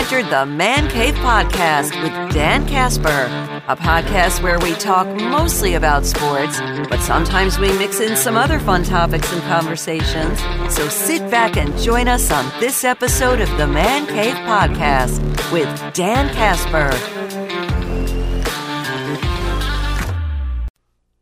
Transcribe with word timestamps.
entered 0.00 0.30
the 0.30 0.46
Man 0.46 0.88
Cave 0.88 1.12
Podcast 1.16 2.02
with 2.02 2.12
Dan 2.32 2.66
Casper, 2.66 3.26
a 3.68 3.76
podcast 3.76 4.42
where 4.42 4.58
we 4.58 4.72
talk 4.72 5.06
mostly 5.06 5.74
about 5.74 6.06
sports, 6.06 6.58
but 6.88 7.00
sometimes 7.00 7.58
we 7.58 7.68
mix 7.76 8.00
in 8.00 8.16
some 8.16 8.34
other 8.34 8.58
fun 8.58 8.82
topics 8.82 9.30
and 9.30 9.42
conversations. 9.42 10.40
So 10.74 10.88
sit 10.88 11.30
back 11.30 11.58
and 11.58 11.76
join 11.78 12.08
us 12.08 12.30
on 12.30 12.50
this 12.60 12.82
episode 12.82 13.42
of 13.42 13.50
the 13.58 13.66
Man 13.66 14.06
Cave 14.06 14.36
Podcast 14.36 15.20
with 15.52 15.68
Dan 15.92 16.34
Casper. 16.34 17.19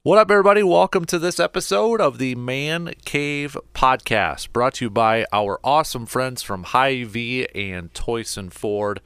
What 0.09 0.17
up, 0.17 0.31
everybody? 0.31 0.63
Welcome 0.63 1.05
to 1.05 1.19
this 1.19 1.39
episode 1.39 2.01
of 2.01 2.17
the 2.17 2.35
Man 2.35 2.95
Cave 3.05 3.59
Podcast, 3.75 4.51
brought 4.55 4.73
to 4.77 4.87
you 4.87 4.91
by 4.91 5.27
our 5.35 5.61
awesome 5.63 6.07
friends 6.07 6.43
from 6.43 6.63
Hy-Vee 6.63 7.47
and 7.55 7.93
Toyson 7.93 8.51
Ford. 8.51 9.03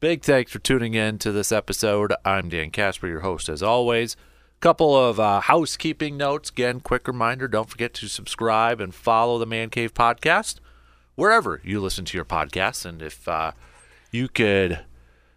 Big 0.00 0.22
thanks 0.22 0.50
for 0.50 0.58
tuning 0.58 0.94
in 0.94 1.18
to 1.18 1.32
this 1.32 1.52
episode. 1.52 2.14
I'm 2.24 2.48
Dan 2.48 2.70
Casper, 2.70 3.08
your 3.08 3.20
host, 3.20 3.50
as 3.50 3.62
always. 3.62 4.16
Couple 4.60 4.96
of 4.96 5.20
uh, 5.20 5.40
housekeeping 5.40 6.16
notes. 6.16 6.48
Again, 6.48 6.80
quick 6.80 7.06
reminder 7.06 7.46
don't 7.46 7.68
forget 7.68 7.92
to 7.92 8.08
subscribe 8.08 8.80
and 8.80 8.94
follow 8.94 9.36
the 9.36 9.44
Man 9.44 9.68
Cave 9.68 9.92
Podcast 9.92 10.60
wherever 11.14 11.60
you 11.62 11.78
listen 11.78 12.06
to 12.06 12.16
your 12.16 12.24
podcasts. 12.24 12.86
And 12.86 13.02
if 13.02 13.28
uh, 13.28 13.52
you 14.10 14.28
could 14.28 14.80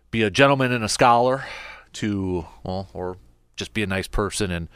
be 0.10 0.24
a 0.24 0.30
gentleman 0.30 0.72
and 0.72 0.86
a 0.86 0.90
scholar 0.90 1.44
to, 1.96 2.46
well, 2.64 2.88
or 2.94 3.18
just 3.58 3.74
be 3.74 3.84
a 3.84 3.88
nice 3.88 4.08
person 4.08 4.52
and 4.52 4.70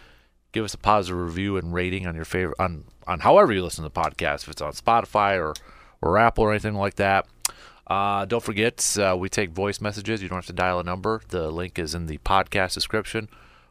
give 0.56 0.64
us 0.64 0.74
a 0.74 0.78
positive 0.78 1.20
review 1.20 1.58
and 1.58 1.74
rating 1.74 2.08
on 2.08 2.16
your 2.16 2.24
favorite 2.24 2.56
on 2.60 2.86
on 3.06 3.20
however 3.20 3.52
you 3.52 3.62
listen 3.62 3.84
to 3.84 3.90
the 3.94 4.02
podcast, 4.02 4.44
if 4.44 4.50
it's 4.50 4.62
on 4.62 4.72
Spotify 4.72 5.38
or 5.38 5.54
or 6.02 6.18
Apple 6.18 6.46
or 6.46 6.52
anything 6.52 6.74
like 6.74 6.96
that. 6.96 7.28
Uh, 7.86 8.26
don't 8.26 8.42
forget, 8.42 8.98
uh, 8.98 9.16
we 9.20 9.30
take 9.30 9.52
voice 9.52 9.80
messages. 9.80 10.24
You 10.24 10.30
don't 10.30 10.38
have 10.38 10.48
to 10.48 10.54
dial 10.54 10.80
a 10.80 10.84
number. 10.84 11.22
The 11.28 11.52
link 11.52 11.78
is 11.78 11.94
in 11.94 12.08
the 12.08 12.18
podcast 12.20 12.74
description. 12.74 13.30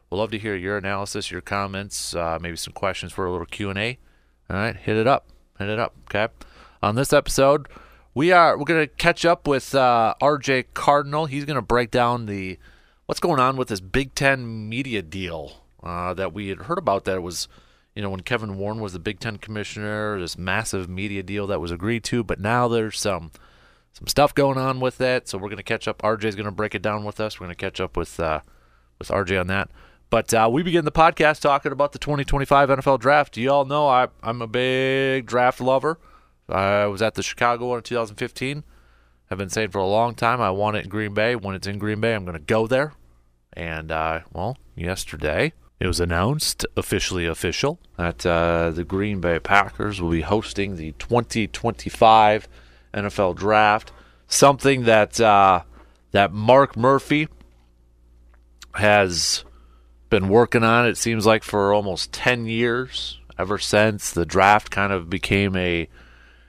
We'll 0.09 0.19
love 0.19 0.31
to 0.31 0.39
hear 0.39 0.55
your 0.55 0.77
analysis, 0.77 1.31
your 1.31 1.41
comments, 1.41 2.15
uh, 2.15 2.37
maybe 2.39 2.55
some 2.55 2.71
questions 2.71 3.11
for 3.11 3.25
a 3.25 3.31
little 3.31 3.47
Q 3.47 3.71
and 3.71 3.79
A. 3.79 3.97
All 4.49 4.55
right, 4.55 4.75
hit 4.75 4.95
it 4.95 5.07
up, 5.07 5.27
hit 5.57 5.67
it 5.67 5.79
up. 5.79 5.95
Okay. 6.09 6.31
On 6.83 6.95
this 6.95 7.11
episode, 7.11 7.67
we 8.13 8.31
are 8.31 8.57
we're 8.57 8.63
gonna 8.63 8.87
catch 8.87 9.25
up 9.25 9.47
with 9.47 9.73
uh, 9.73 10.13
R.J. 10.21 10.65
Cardinal. 10.75 11.25
He's 11.25 11.45
gonna 11.45 11.63
break 11.63 11.89
down 11.89 12.27
the 12.27 12.59
what's 13.07 13.19
going 13.19 13.39
on 13.39 13.57
with 13.57 13.69
this 13.69 13.81
Big 13.81 14.13
Ten 14.13 14.69
media 14.69 15.01
deal 15.01 15.64
uh, 15.85 16.13
that 16.15 16.33
we 16.33 16.49
had 16.49 16.63
heard 16.63 16.77
about 16.77 17.05
that 17.05 17.17
it 17.17 17.21
was, 17.21 17.47
you 17.93 18.01
know, 18.01 18.09
when 18.09 18.21
Kevin 18.21 18.57
Warren 18.57 18.79
was 18.79 18.93
the 18.93 18.99
Big 18.99 19.19
Ten 19.19 19.37
commissioner, 19.37 20.19
this 20.19 20.37
massive 20.37 20.89
media 20.89 21.23
deal 21.23 21.47
that 21.47 21.61
was 21.61 21.71
agreed 21.71 22.03
to, 22.05 22.23
but 22.23 22.39
now 22.39 22.67
there's 22.67 22.99
some 22.99 23.31
some 23.93 24.07
stuff 24.07 24.35
going 24.35 24.57
on 24.57 24.81
with 24.81 24.97
that. 24.97 25.29
So 25.29 25.37
we're 25.37 25.47
going 25.47 25.57
to 25.57 25.63
catch 25.63 25.87
up. 25.87 26.01
RJ's 26.01 26.35
going 26.35 26.45
to 26.45 26.51
break 26.51 26.75
it 26.75 26.81
down 26.81 27.05
with 27.05 27.21
us. 27.21 27.39
We're 27.39 27.45
going 27.45 27.55
to 27.55 27.65
catch 27.65 27.79
up 27.79 27.95
with 27.95 28.19
uh, 28.19 28.41
with 28.99 29.07
RJ 29.09 29.39
on 29.39 29.47
that. 29.47 29.69
But 30.09 30.33
uh, 30.33 30.49
we 30.51 30.63
begin 30.63 30.85
the 30.85 30.91
podcast 30.91 31.41
talking 31.41 31.71
about 31.71 31.91
the 31.91 31.99
2025 31.99 32.69
NFL 32.69 32.99
Draft. 32.99 33.37
You 33.37 33.51
all 33.51 33.65
know 33.65 33.87
I, 33.87 34.07
I'm 34.21 34.41
a 34.41 34.47
big 34.47 35.25
draft 35.25 35.61
lover. 35.61 35.99
I 36.47 36.85
was 36.85 37.01
at 37.01 37.15
the 37.15 37.23
Chicago 37.23 37.67
one 37.67 37.77
in 37.77 37.83
2015. 37.83 38.63
I've 39.29 39.37
been 39.37 39.49
saying 39.49 39.71
for 39.71 39.79
a 39.79 39.87
long 39.87 40.13
time 40.13 40.41
I 40.41 40.51
want 40.51 40.77
it 40.77 40.83
in 40.83 40.89
Green 40.89 41.13
Bay. 41.13 41.35
When 41.35 41.55
it's 41.55 41.65
in 41.65 41.79
Green 41.79 41.99
Bay, 41.99 42.13
I'm 42.13 42.23
going 42.23 42.37
to 42.37 42.43
go 42.43 42.67
there. 42.67 42.93
And 43.53 43.91
uh, 43.91 44.21
well, 44.31 44.57
yesterday 44.75 45.53
it 45.79 45.87
was 45.87 45.99
announced, 45.99 46.65
officially 46.77 47.25
official, 47.25 47.79
that 47.97 48.25
uh, 48.25 48.71
the 48.71 48.83
Green 48.83 49.19
Bay 49.19 49.39
Packers 49.39 50.01
will 50.01 50.11
be 50.11 50.21
hosting 50.21 50.75
the 50.75 50.93
2025 50.93 52.47
NFL 52.93 53.35
Draft. 53.35 53.91
Something 54.27 54.83
that 54.83 55.19
uh, 55.19 55.63
that 56.11 56.31
Mark 56.31 56.77
Murphy 56.77 57.27
has 58.75 59.43
been 60.09 60.29
working 60.29 60.63
on. 60.63 60.87
It 60.87 60.97
seems 60.97 61.25
like 61.25 61.43
for 61.43 61.73
almost 61.73 62.11
10 62.13 62.45
years, 62.45 63.19
ever 63.37 63.57
since 63.57 64.11
the 64.11 64.25
draft 64.25 64.71
kind 64.71 64.93
of 64.93 65.09
became 65.09 65.55
a 65.55 65.89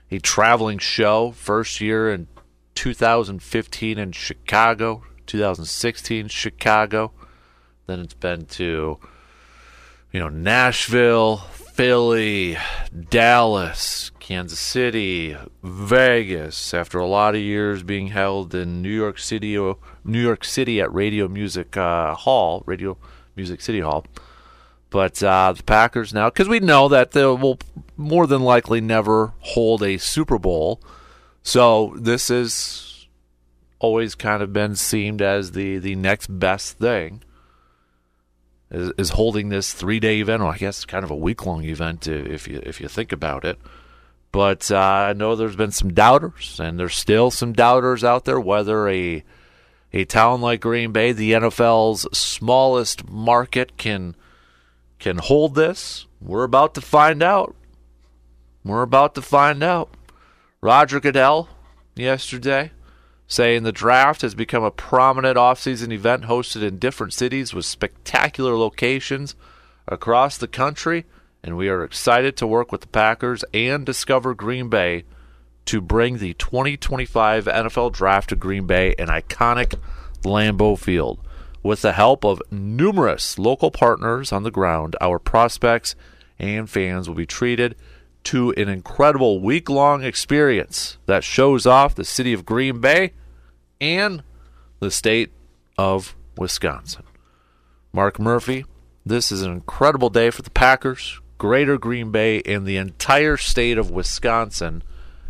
a 0.09 0.19
traveling 0.19 0.77
show. 0.77 1.31
First 1.31 1.81
year 1.81 2.11
in 2.11 2.27
2015 2.75 3.97
in 3.97 4.11
Chicago, 4.13 5.03
2016 5.25 6.29
Chicago. 6.29 7.11
Then 7.87 7.99
it's 7.99 8.13
been 8.13 8.45
to 8.45 8.99
you 10.17 10.23
know, 10.23 10.29
Nashville, 10.29 11.37
Philly, 11.37 12.57
Dallas, 13.11 14.09
Kansas 14.19 14.59
City, 14.59 15.37
Vegas. 15.61 16.73
After 16.73 16.97
a 16.97 17.05
lot 17.05 17.35
of 17.35 17.41
years 17.41 17.83
being 17.83 18.07
held 18.07 18.55
in 18.55 18.81
New 18.81 18.89
York 18.89 19.19
City, 19.19 19.55
New 20.03 20.19
York 20.19 20.43
City 20.43 20.81
at 20.81 20.91
Radio 20.91 21.27
Music 21.27 21.77
uh, 21.77 22.15
Hall, 22.15 22.63
Radio 22.65 22.97
Music 23.35 23.61
City 23.61 23.81
Hall. 23.81 24.07
But 24.89 25.21
uh, 25.21 25.53
the 25.55 25.61
Packers 25.61 26.15
now, 26.15 26.31
because 26.31 26.49
we 26.49 26.61
know 26.61 26.87
that 26.87 27.11
they 27.11 27.23
will 27.23 27.59
more 27.95 28.25
than 28.25 28.41
likely 28.41 28.81
never 28.81 29.33
hold 29.41 29.83
a 29.83 29.99
Super 29.99 30.39
Bowl, 30.39 30.81
so 31.43 31.93
this 31.95 32.29
has 32.29 33.05
always 33.77 34.15
kind 34.15 34.41
of 34.41 34.51
been 34.51 34.75
seemed 34.75 35.21
as 35.21 35.51
the 35.51 35.77
the 35.77 35.95
next 35.95 36.39
best 36.39 36.79
thing 36.79 37.21
is, 38.71 38.91
is 38.97 39.09
holding 39.11 39.49
this 39.49 39.73
three 39.73 39.99
day 39.99 40.19
event, 40.19 40.41
or 40.41 40.51
I 40.51 40.57
guess 40.57 40.85
kind 40.85 41.03
of 41.03 41.11
a 41.11 41.15
week 41.15 41.45
long 41.45 41.63
event 41.63 42.07
if 42.07 42.47
you 42.47 42.61
if 42.63 42.81
you 42.81 42.87
think 42.87 43.11
about 43.11 43.45
it. 43.45 43.59
But 44.31 44.69
uh, 44.71 44.77
I 44.77 45.13
know 45.13 45.35
there's 45.35 45.55
been 45.55 45.71
some 45.71 45.93
doubters, 45.93 46.59
and 46.59 46.79
there's 46.79 46.95
still 46.95 47.31
some 47.31 47.53
doubters 47.53 48.03
out 48.03 48.25
there 48.25 48.39
whether 48.39 48.87
a 48.89 49.23
a 49.93 50.05
town 50.05 50.41
like 50.41 50.61
Green 50.61 50.91
Bay, 50.91 51.11
the 51.11 51.31
NFL's 51.31 52.07
smallest 52.17 53.09
market, 53.09 53.77
can 53.77 54.15
can 54.99 55.17
hold 55.17 55.55
this. 55.55 56.05
We're 56.21 56.43
about 56.43 56.73
to 56.75 56.81
find 56.81 57.23
out. 57.23 57.55
We're 58.63 58.81
about 58.81 59.15
to 59.15 59.21
find 59.21 59.63
out. 59.63 59.89
Roger 60.59 60.99
Goodell 60.99 61.47
yesterday 61.95 62.71
saying 63.27 63.63
the 63.63 63.71
draft 63.71 64.21
has 64.21 64.33
become 64.33 64.63
a 64.63 64.71
prominent 64.71 65.37
off-season 65.37 65.91
event 65.91 66.23
hosted 66.23 66.63
in 66.63 66.79
different 66.79 67.13
cities 67.13 67.53
with 67.53 67.65
spectacular 67.65 68.55
locations 68.55 69.35
across 69.87 70.37
the 70.37 70.47
country, 70.47 71.05
and 71.43 71.57
we 71.57 71.69
are 71.69 71.83
excited 71.83 72.37
to 72.37 72.47
work 72.47 72.71
with 72.71 72.81
the 72.81 72.87
Packers 72.87 73.43
and 73.53 73.85
Discover 73.85 74.33
Green 74.33 74.69
Bay 74.69 75.03
to 75.65 75.81
bring 75.81 76.17
the 76.17 76.33
2025 76.35 77.45
NFL 77.45 77.91
Draft 77.91 78.29
to 78.29 78.35
Green 78.35 78.65
Bay, 78.65 78.95
an 78.97 79.07
iconic 79.07 79.77
Lambeau 80.23 80.79
Field. 80.79 81.19
With 81.61 81.81
the 81.81 81.93
help 81.93 82.23
of 82.23 82.41
numerous 82.49 83.37
local 83.37 83.71
partners 83.71 84.31
on 84.31 84.43
the 84.43 84.51
ground, 84.51 84.95
our 85.01 85.19
prospects 85.19 85.95
and 86.39 86.69
fans 86.69 87.09
will 87.09 87.15
be 87.15 87.25
treated 87.25 87.75
to 88.27 88.51
an 88.57 88.67
incredible 88.67 89.39
week 89.39 89.69
long 89.69 90.03
experience 90.03 90.97
that 91.05 91.23
shows 91.23 91.65
off 91.65 91.95
the 91.95 92.03
city 92.03 92.33
of 92.33 92.45
Green 92.45 92.81
Bay 92.81 93.13
and 93.79 94.21
the 94.81 94.91
state 94.91 95.31
of 95.77 96.13
Wisconsin. 96.37 97.03
Mark 97.93 98.19
Murphy, 98.19 98.65
this 99.05 99.31
is 99.31 99.43
an 99.43 99.53
incredible 99.53 100.09
day 100.09 100.29
for 100.29 100.41
the 100.41 100.49
Packers, 100.49 101.21
Greater 101.37 101.77
Green 101.77 102.11
Bay, 102.11 102.41
and 102.41 102.65
the 102.65 102.75
entire 102.75 103.37
state 103.37 103.77
of 103.77 103.91
Wisconsin 103.91 104.83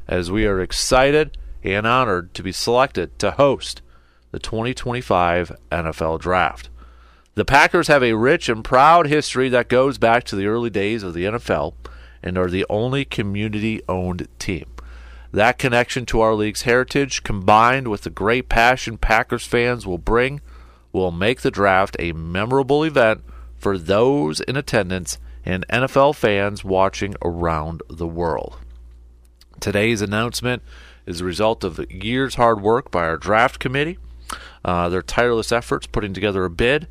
as 0.08 0.32
we 0.32 0.48
are 0.48 0.60
excited 0.60 1.38
and 1.64 1.86
honored 1.86 2.34
to 2.34 2.42
be 2.42 2.52
selected 2.52 3.20
to 3.20 3.30
host 3.30 3.84
the 4.32 4.40
2025 4.40 5.56
NFL 5.72 6.20
Draft. 6.20 6.72
The 7.36 7.46
Packers 7.46 7.90
have 7.90 8.02
a 8.02 8.14
rich 8.14 8.50
and 8.50 8.64
proud 8.64 9.06
history 9.06 9.50
that 9.50 9.70
goes 9.70 10.00
back 10.00 10.24
to 10.24 10.36
the 10.36 10.48
early 10.48 10.72
days 10.72 11.04
of 11.04 11.14
the 11.14 11.26
NFL 11.26 11.76
and 12.22 12.38
are 12.38 12.50
the 12.50 12.66
only 12.70 13.06
community 13.06 13.82
owned 13.88 14.28
team. 14.40 14.66
That 15.32 15.58
connection 15.58 16.06
to 16.08 16.22
our 16.22 16.34
league's 16.34 16.64
heritage, 16.64 17.24
combined 17.24 17.90
with 17.90 18.02
the 18.02 18.10
great 18.10 18.50
passion 18.50 18.98
Packers 18.98 19.46
fans 19.46 19.86
will 19.86 19.98
bring, 19.98 20.42
will 20.92 21.12
make 21.12 21.42
the 21.42 21.52
draft 21.52 21.96
a 22.00 22.14
memorable 22.14 22.84
event 22.84 23.24
for 23.58 23.78
those 23.78 24.40
in 24.40 24.56
attendance 24.56 25.18
and 25.46 25.66
NFL 25.70 26.16
fans 26.16 26.64
watching 26.64 27.16
around 27.24 27.82
the 27.90 28.08
world. 28.08 28.58
Today's 29.60 30.02
announcement 30.02 30.62
is 31.06 31.22
a 31.22 31.26
result 31.26 31.64
of 31.64 31.80
years' 31.92 32.36
hard 32.36 32.62
work 32.62 32.92
by 32.92 33.06
our 33.06 33.18
draft 33.18 33.60
committee, 33.60 33.98
uh, 34.64 34.90
their 34.90 35.02
tireless 35.02 35.52
efforts 35.52 35.88
putting 35.88 36.14
together 36.14 36.46
a 36.46 36.50
bid, 36.50 36.88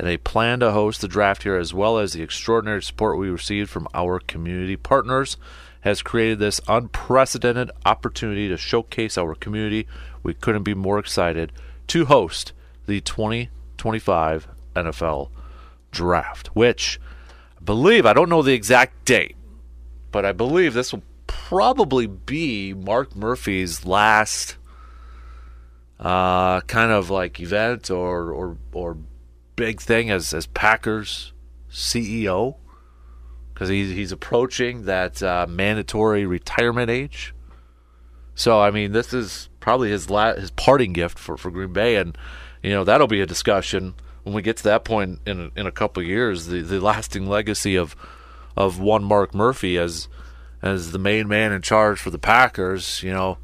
and 0.00 0.08
a 0.08 0.16
plan 0.16 0.60
to 0.60 0.72
host 0.72 1.02
the 1.02 1.08
draft 1.08 1.42
here, 1.42 1.58
as 1.58 1.74
well 1.74 1.98
as 1.98 2.14
the 2.14 2.22
extraordinary 2.22 2.82
support 2.82 3.18
we 3.18 3.28
received 3.28 3.68
from 3.68 3.86
our 3.92 4.18
community 4.18 4.74
partners 4.74 5.36
has 5.82 6.00
created 6.00 6.38
this 6.38 6.58
unprecedented 6.66 7.70
opportunity 7.84 8.48
to 8.48 8.56
showcase 8.56 9.18
our 9.18 9.34
community. 9.34 9.86
We 10.22 10.32
couldn't 10.32 10.62
be 10.62 10.72
more 10.72 10.98
excited 10.98 11.52
to 11.88 12.06
host 12.06 12.54
the 12.86 13.02
2025 13.02 14.48
NFL 14.74 15.28
Draft, 15.90 16.46
which 16.56 16.98
I 17.60 17.62
believe, 17.62 18.06
I 18.06 18.14
don't 18.14 18.30
know 18.30 18.40
the 18.40 18.54
exact 18.54 19.04
date, 19.04 19.36
but 20.12 20.24
I 20.24 20.32
believe 20.32 20.72
this 20.72 20.94
will 20.94 21.02
probably 21.26 22.06
be 22.06 22.72
Mark 22.72 23.14
Murphy's 23.14 23.84
last 23.84 24.56
uh, 25.98 26.62
kind 26.62 26.90
of 26.90 27.10
like 27.10 27.38
event 27.38 27.90
or 27.90 28.32
or 28.32 28.56
or 28.72 28.96
big 29.60 29.78
thing 29.78 30.10
as 30.10 30.32
as 30.32 30.46
Packers 30.46 31.34
CEO 31.70 32.56
because 33.52 33.68
he's 33.68 33.90
he's 33.90 34.10
approaching 34.10 34.86
that 34.86 35.22
uh, 35.22 35.46
mandatory 35.46 36.24
retirement 36.24 36.90
age. 36.90 37.34
So 38.34 38.58
I 38.58 38.70
mean, 38.70 38.92
this 38.92 39.12
is 39.12 39.50
probably 39.60 39.90
his 39.90 40.08
la- 40.08 40.34
his 40.34 40.50
parting 40.50 40.94
gift 40.94 41.18
for, 41.18 41.36
for 41.36 41.50
Green 41.50 41.74
Bay, 41.74 41.96
and 41.96 42.16
you 42.62 42.70
know 42.70 42.84
that'll 42.84 43.06
be 43.06 43.20
a 43.20 43.26
discussion 43.26 43.96
when 44.22 44.34
we 44.34 44.40
get 44.40 44.56
to 44.56 44.64
that 44.64 44.86
point 44.86 45.20
in 45.26 45.52
a, 45.54 45.60
in 45.60 45.66
a 45.66 45.72
couple 45.72 46.02
years. 46.02 46.46
The 46.46 46.62
the 46.62 46.80
lasting 46.80 47.28
legacy 47.28 47.76
of 47.76 47.94
of 48.56 48.80
one 48.80 49.04
Mark 49.04 49.34
Murphy 49.34 49.76
as 49.76 50.08
as 50.62 50.92
the 50.92 50.98
main 50.98 51.28
man 51.28 51.52
in 51.52 51.60
charge 51.60 52.00
for 52.00 52.08
the 52.08 52.18
Packers. 52.18 53.02
You 53.02 53.12
know, 53.12 53.36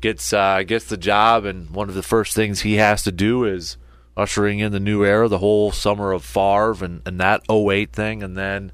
gets 0.00 0.32
uh, 0.32 0.62
gets 0.62 0.84
the 0.84 0.96
job, 0.96 1.44
and 1.44 1.68
one 1.70 1.88
of 1.88 1.96
the 1.96 2.02
first 2.04 2.36
things 2.36 2.60
he 2.60 2.74
has 2.74 3.02
to 3.02 3.10
do 3.10 3.42
is 3.42 3.76
ushering 4.18 4.58
in 4.58 4.72
the 4.72 4.80
new 4.80 5.04
era, 5.04 5.28
the 5.28 5.38
whole 5.38 5.70
summer 5.70 6.10
of 6.10 6.24
Favre 6.24 6.84
and, 6.84 7.00
and 7.06 7.20
that 7.20 7.42
08 7.48 7.92
thing, 7.92 8.22
and 8.22 8.36
then 8.36 8.72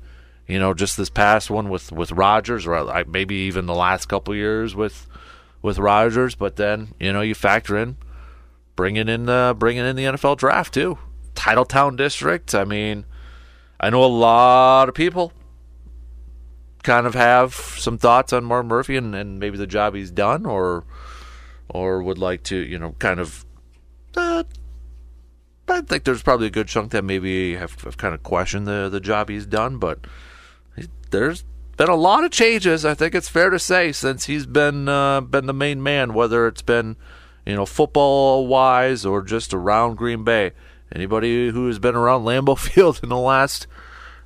you 0.49 0.59
know 0.59 0.75
just 0.75 0.97
this 0.97 1.11
past 1.11 1.51
one 1.51 1.69
with 1.69 1.93
with 1.93 2.11
Rodgers, 2.11 2.67
or 2.67 3.05
maybe 3.07 3.35
even 3.35 3.67
the 3.67 3.75
last 3.75 4.07
couple 4.07 4.35
years 4.35 4.75
with 4.75 5.07
with 5.63 5.79
Rodgers. 5.79 6.35
But 6.35 6.57
then 6.57 6.95
you 6.99 7.13
know 7.13 7.21
you 7.21 7.35
factor 7.35 7.77
in 7.77 7.99
bringing 8.75 9.09
in 9.09 9.27
the 9.27 9.55
bringing 9.57 9.85
in 9.85 9.95
the 9.95 10.05
NFL 10.05 10.39
draft 10.39 10.73
too, 10.73 10.99
Titletown 11.35 11.97
district. 11.97 12.55
I 12.55 12.65
mean, 12.65 13.05
I 13.79 13.91
know 13.91 14.03
a 14.03 14.07
lot 14.07 14.89
of 14.89 14.95
people 14.95 15.33
kind 16.83 17.07
of 17.07 17.15
have 17.15 17.55
some 17.55 17.99
thoughts 17.99 18.33
on 18.33 18.45
Mark 18.45 18.67
Murphy 18.67 18.97
and, 18.97 19.15
and 19.15 19.39
maybe 19.39 19.57
the 19.59 19.67
job 19.67 19.95
he's 19.95 20.11
done, 20.11 20.47
or 20.47 20.85
or 21.69 22.03
would 22.03 22.19
like 22.19 22.43
to, 22.45 22.57
you 22.57 22.79
know, 22.79 22.93
kind 22.99 23.21
of. 23.21 23.45
Uh, 24.17 24.45
I 25.69 25.81
think 25.81 26.05
there's 26.05 26.23
probably 26.23 26.49
a 26.49 26.51
good 26.51 26.69
chunk 26.69 26.93
that 26.93 27.05
maybe 27.05 27.57
have, 27.57 27.81
have 27.83 27.97
kind 27.97 28.15
of 28.15 28.23
questioned 28.23 28.67
the 28.67 28.89
the 28.91 29.01
job 29.01 29.29
he's 29.29 29.47
done, 29.47 29.79
but 29.79 30.07
there's 31.11 31.45
been 31.77 31.89
a 31.89 31.97
lot 31.97 32.25
of 32.25 32.31
changes. 32.31 32.85
I 32.85 32.95
think 32.95 33.15
it's 33.15 33.29
fair 33.29 33.51
to 33.51 33.59
say 33.59 33.93
since 33.93 34.27
he's 34.27 34.47
been 34.47 34.89
uh, 34.89 35.21
been 35.23 35.47
the 35.47 35.55
main 35.55 35.83
man, 35.83 36.13
whether 36.15 36.47
it's 36.47 36.63
been 36.63 36.97
you 37.47 37.55
know 37.55 37.67
football 37.67 38.47
wise 38.47 39.07
or 39.07 39.23
just 39.23 39.55
around 39.55 39.97
Green 39.97 40.25
Bay. 40.25 40.53
Anybody 40.95 41.51
who 41.51 41.67
has 41.67 41.79
been 41.79 41.97
around 41.97 42.25
Lambeau 42.25 42.59
Field 42.59 43.01
in 43.03 43.09
the 43.09 43.17
last 43.17 43.67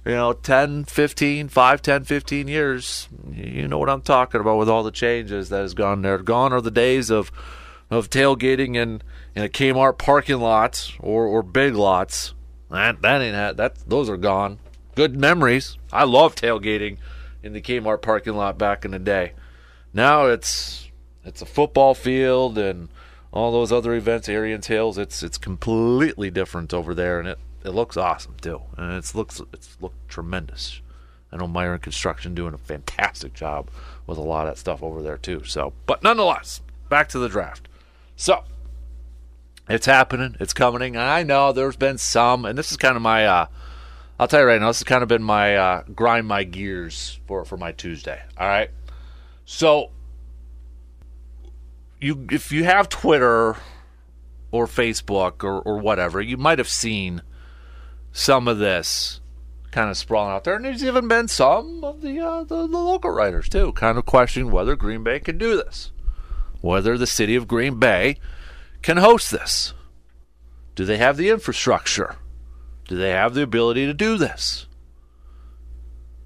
you 0.04 0.12
know 0.12 0.32
10 0.32 0.84
15 0.84 1.48
5 1.48 1.82
10 1.82 2.04
15 2.04 2.48
years 2.48 3.08
you 3.30 3.66
know 3.66 3.78
what 3.78 3.90
i'm 3.90 4.00
talking 4.00 4.40
about 4.40 4.56
with 4.56 4.68
all 4.68 4.82
the 4.82 4.92
changes 4.92 5.48
that 5.48 5.60
has 5.60 5.74
gone 5.74 6.02
there 6.02 6.18
gone 6.18 6.52
are 6.52 6.60
the 6.60 6.70
days 6.70 7.10
of 7.10 7.32
of 7.90 8.10
tailgating 8.10 8.76
in 8.76 9.02
in 9.34 9.42
a 9.42 9.48
kmart 9.48 9.98
parking 9.98 10.40
lot 10.40 10.92
or 11.00 11.26
or 11.26 11.42
big 11.42 11.74
lots 11.74 12.34
that 12.70 13.00
that 13.02 13.20
ain't 13.20 13.56
that 13.56 13.76
those 13.88 14.08
are 14.08 14.16
gone 14.16 14.58
good 14.94 15.18
memories 15.18 15.76
i 15.92 16.04
love 16.04 16.34
tailgating 16.34 16.98
in 17.42 17.52
the 17.52 17.62
kmart 17.62 18.02
parking 18.02 18.34
lot 18.34 18.58
back 18.58 18.84
in 18.84 18.90
the 18.90 18.98
day 18.98 19.32
now 19.92 20.26
it's 20.26 20.90
it's 21.24 21.42
a 21.42 21.46
football 21.46 21.94
field 21.94 22.58
and 22.58 22.88
all 23.30 23.52
those 23.52 23.70
other 23.70 23.94
events 23.94 24.28
Ariens 24.28 24.66
hills 24.66 24.98
it's 24.98 25.22
it's 25.22 25.38
completely 25.38 26.30
different 26.30 26.74
over 26.74 26.94
there 26.94 27.18
and 27.18 27.28
it 27.28 27.38
it 27.64 27.70
looks 27.70 27.96
awesome 27.96 28.34
too, 28.40 28.62
and 28.76 28.92
it's 28.92 29.14
looks 29.14 29.40
it's 29.52 29.76
looked 29.80 30.08
tremendous. 30.08 30.80
I 31.30 31.36
know 31.36 31.46
Miron 31.46 31.80
Construction 31.80 32.34
doing 32.34 32.54
a 32.54 32.58
fantastic 32.58 33.34
job 33.34 33.68
with 34.06 34.16
a 34.16 34.22
lot 34.22 34.46
of 34.46 34.54
that 34.54 34.58
stuff 34.58 34.82
over 34.82 35.02
there 35.02 35.18
too. 35.18 35.44
So, 35.44 35.74
but 35.86 36.02
nonetheless, 36.02 36.62
back 36.88 37.08
to 37.10 37.18
the 37.18 37.28
draft. 37.28 37.67
So, 38.20 38.42
it's 39.68 39.86
happening. 39.86 40.36
It's 40.40 40.52
coming. 40.52 40.96
I 40.96 41.22
know 41.22 41.52
there's 41.52 41.76
been 41.76 41.98
some, 41.98 42.44
and 42.44 42.58
this 42.58 42.72
is 42.72 42.76
kind 42.76 42.96
of 42.96 43.02
my. 43.02 43.24
Uh, 43.24 43.46
I'll 44.18 44.26
tell 44.26 44.40
you 44.40 44.46
right 44.46 44.60
now, 44.60 44.66
this 44.66 44.80
has 44.80 44.84
kind 44.84 45.04
of 45.04 45.08
been 45.08 45.22
my 45.22 45.54
uh, 45.54 45.82
grind 45.94 46.26
my 46.26 46.42
gears 46.42 47.20
for 47.28 47.44
for 47.44 47.56
my 47.56 47.70
Tuesday. 47.70 48.20
All 48.36 48.48
right, 48.48 48.70
so 49.44 49.92
you 52.00 52.26
if 52.32 52.50
you 52.50 52.64
have 52.64 52.88
Twitter 52.88 53.56
or 54.50 54.66
Facebook 54.66 55.44
or 55.44 55.62
or 55.62 55.78
whatever, 55.78 56.20
you 56.20 56.36
might 56.36 56.58
have 56.58 56.68
seen 56.68 57.22
some 58.10 58.48
of 58.48 58.58
this 58.58 59.20
kind 59.70 59.90
of 59.90 59.96
sprawling 59.96 60.34
out 60.34 60.42
there. 60.42 60.56
And 60.56 60.64
there's 60.64 60.82
even 60.82 61.06
been 61.06 61.28
some 61.28 61.84
of 61.84 62.00
the, 62.00 62.18
uh, 62.18 62.42
the, 62.42 62.66
the 62.66 62.78
local 62.78 63.10
writers, 63.10 63.48
too, 63.48 63.72
kind 63.74 63.96
of 63.96 64.06
questioning 64.06 64.50
whether 64.50 64.74
Green 64.74 65.04
Bay 65.04 65.20
can 65.20 65.38
do 65.38 65.56
this, 65.56 65.92
whether 66.60 66.96
the 66.96 67.06
city 67.06 67.34
of 67.34 67.48
Green 67.48 67.78
Bay 67.78 68.16
can 68.82 68.96
host 68.96 69.30
this. 69.30 69.74
Do 70.74 70.84
they 70.84 70.98
have 70.98 71.16
the 71.16 71.30
infrastructure? 71.30 72.16
Do 72.86 72.96
they 72.96 73.10
have 73.10 73.34
the 73.34 73.42
ability 73.42 73.86
to 73.86 73.94
do 73.94 74.16
this? 74.16 74.66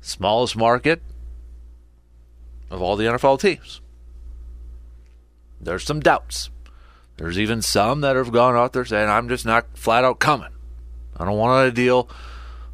Smallest 0.00 0.56
market 0.56 1.02
of 2.70 2.82
all 2.82 2.96
the 2.96 3.05
NFL 3.05 3.40
teams. 3.40 3.81
There's 5.61 5.84
some 5.84 6.00
doubts. 6.00 6.50
There's 7.17 7.38
even 7.38 7.62
some 7.62 8.00
that 8.00 8.17
have 8.17 8.32
gone 8.32 8.56
out 8.56 8.73
there 8.73 8.84
saying, 8.84 9.08
I'm 9.08 9.29
just 9.29 9.46
not 9.46 9.76
flat 9.76 10.05
out 10.05 10.19
coming. 10.19 10.52
I 11.17 11.25
don't 11.25 11.37
want 11.37 11.69
to 11.69 11.73
deal 11.73 12.08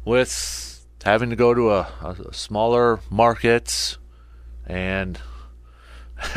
with 0.05 0.85
having 1.03 1.29
to 1.29 1.35
go 1.35 1.53
to 1.53 1.71
a, 1.71 1.81
a 2.03 2.33
smaller 2.33 2.99
markets 3.09 3.97
and 4.65 5.19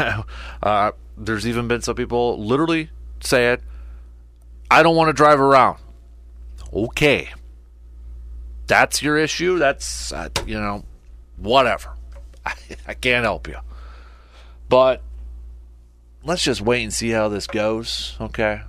uh, 0.62 0.92
there's 1.26 1.46
even 1.46 1.68
been 1.68 1.82
some 1.82 1.94
people 1.94 2.42
literally 2.42 2.90
say 3.20 3.52
it 3.52 3.62
i 4.70 4.82
don't 4.82 4.96
want 4.96 5.08
to 5.08 5.12
drive 5.12 5.40
around 5.40 5.78
okay 6.72 7.30
that's 8.66 9.02
your 9.02 9.16
issue 9.16 9.58
that's 9.58 10.12
uh, 10.12 10.28
you 10.46 10.58
know 10.58 10.84
whatever 11.36 11.94
I, 12.46 12.54
I 12.88 12.94
can't 12.94 13.24
help 13.24 13.48
you 13.48 13.56
but 14.68 15.02
let's 16.24 16.42
just 16.42 16.60
wait 16.60 16.82
and 16.82 16.92
see 16.92 17.10
how 17.10 17.28
this 17.28 17.46
goes 17.46 18.16
okay 18.20 18.62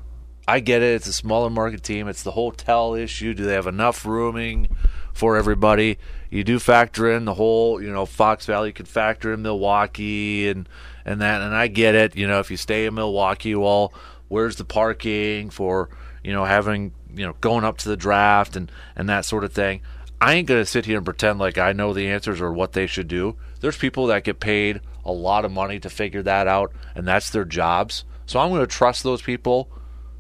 I 0.47 0.60
get 0.60 0.81
it. 0.81 0.95
It's 0.95 1.07
a 1.07 1.13
smaller 1.13 1.50
market 1.50 1.83
team. 1.83 2.07
It's 2.07 2.24
the 2.24 2.31
hotel 2.31 2.95
issue. 2.95 3.33
Do 3.33 3.45
they 3.45 3.53
have 3.53 3.67
enough 3.67 4.05
rooming 4.05 4.67
for 5.13 5.38
everybody? 5.38 5.98
You 6.29 6.43
do 6.43 6.60
factor 6.60 7.12
in 7.12 7.25
the 7.25 7.36
whole, 7.36 7.82
you 7.82 7.91
know, 7.91 8.05
Fox 8.05 8.46
Valley. 8.46 8.70
You 8.70 8.74
could 8.74 8.88
factor 8.88 9.34
in 9.34 9.41
Milwaukee 9.41 10.50
and 10.50 10.67
and 11.05 11.22
that. 11.22 11.41
And 11.41 11.55
I 11.55 11.67
get 11.67 11.96
it. 11.96 12.15
You 12.15 12.27
know, 12.27 12.39
if 12.39 12.50
you 12.51 12.58
stay 12.58 12.86
in 12.86 12.96
Milwaukee, 12.96 13.55
well, 13.55 13.93
where's 14.27 14.55
the 14.55 14.65
parking 14.65 15.50
for 15.50 15.89
you 16.24 16.34
know 16.34 16.46
having 16.46 16.93
you 17.15 17.25
know 17.25 17.36
going 17.41 17.63
up 17.63 17.77
to 17.79 17.89
the 17.89 17.98
draft 17.98 18.55
and 18.55 18.72
and 18.96 19.08
that 19.10 19.25
sort 19.25 19.43
of 19.43 19.53
thing. 19.53 19.82
I 20.20 20.36
ain't 20.36 20.48
gonna 20.48 20.65
sit 20.65 20.86
here 20.86 20.98
and 20.98 21.05
pretend 21.05 21.39
like 21.39 21.58
I 21.58 21.74
know 21.74 21.93
the 21.93 22.08
answers 22.08 22.41
or 22.41 22.51
what 22.51 22.74
they 22.74 22.88
should 22.88 23.08
do. 23.08 23.36
There's 23.60 23.77
people 23.77 24.08
that 24.08 24.24
get 24.24 24.39
paid 24.39 24.82
a 25.05 25.12
lot 25.12 25.46
of 25.46 25.51
money 25.51 25.79
to 25.79 25.89
figure 25.89 26.24
that 26.24 26.48
out, 26.48 26.74
and 26.96 27.08
that's 27.08 27.29
their 27.29 27.46
jobs. 27.46 28.05
So 28.25 28.39
I'm 28.39 28.50
going 28.50 28.62
to 28.62 28.67
trust 28.67 29.03
those 29.03 29.22
people 29.22 29.70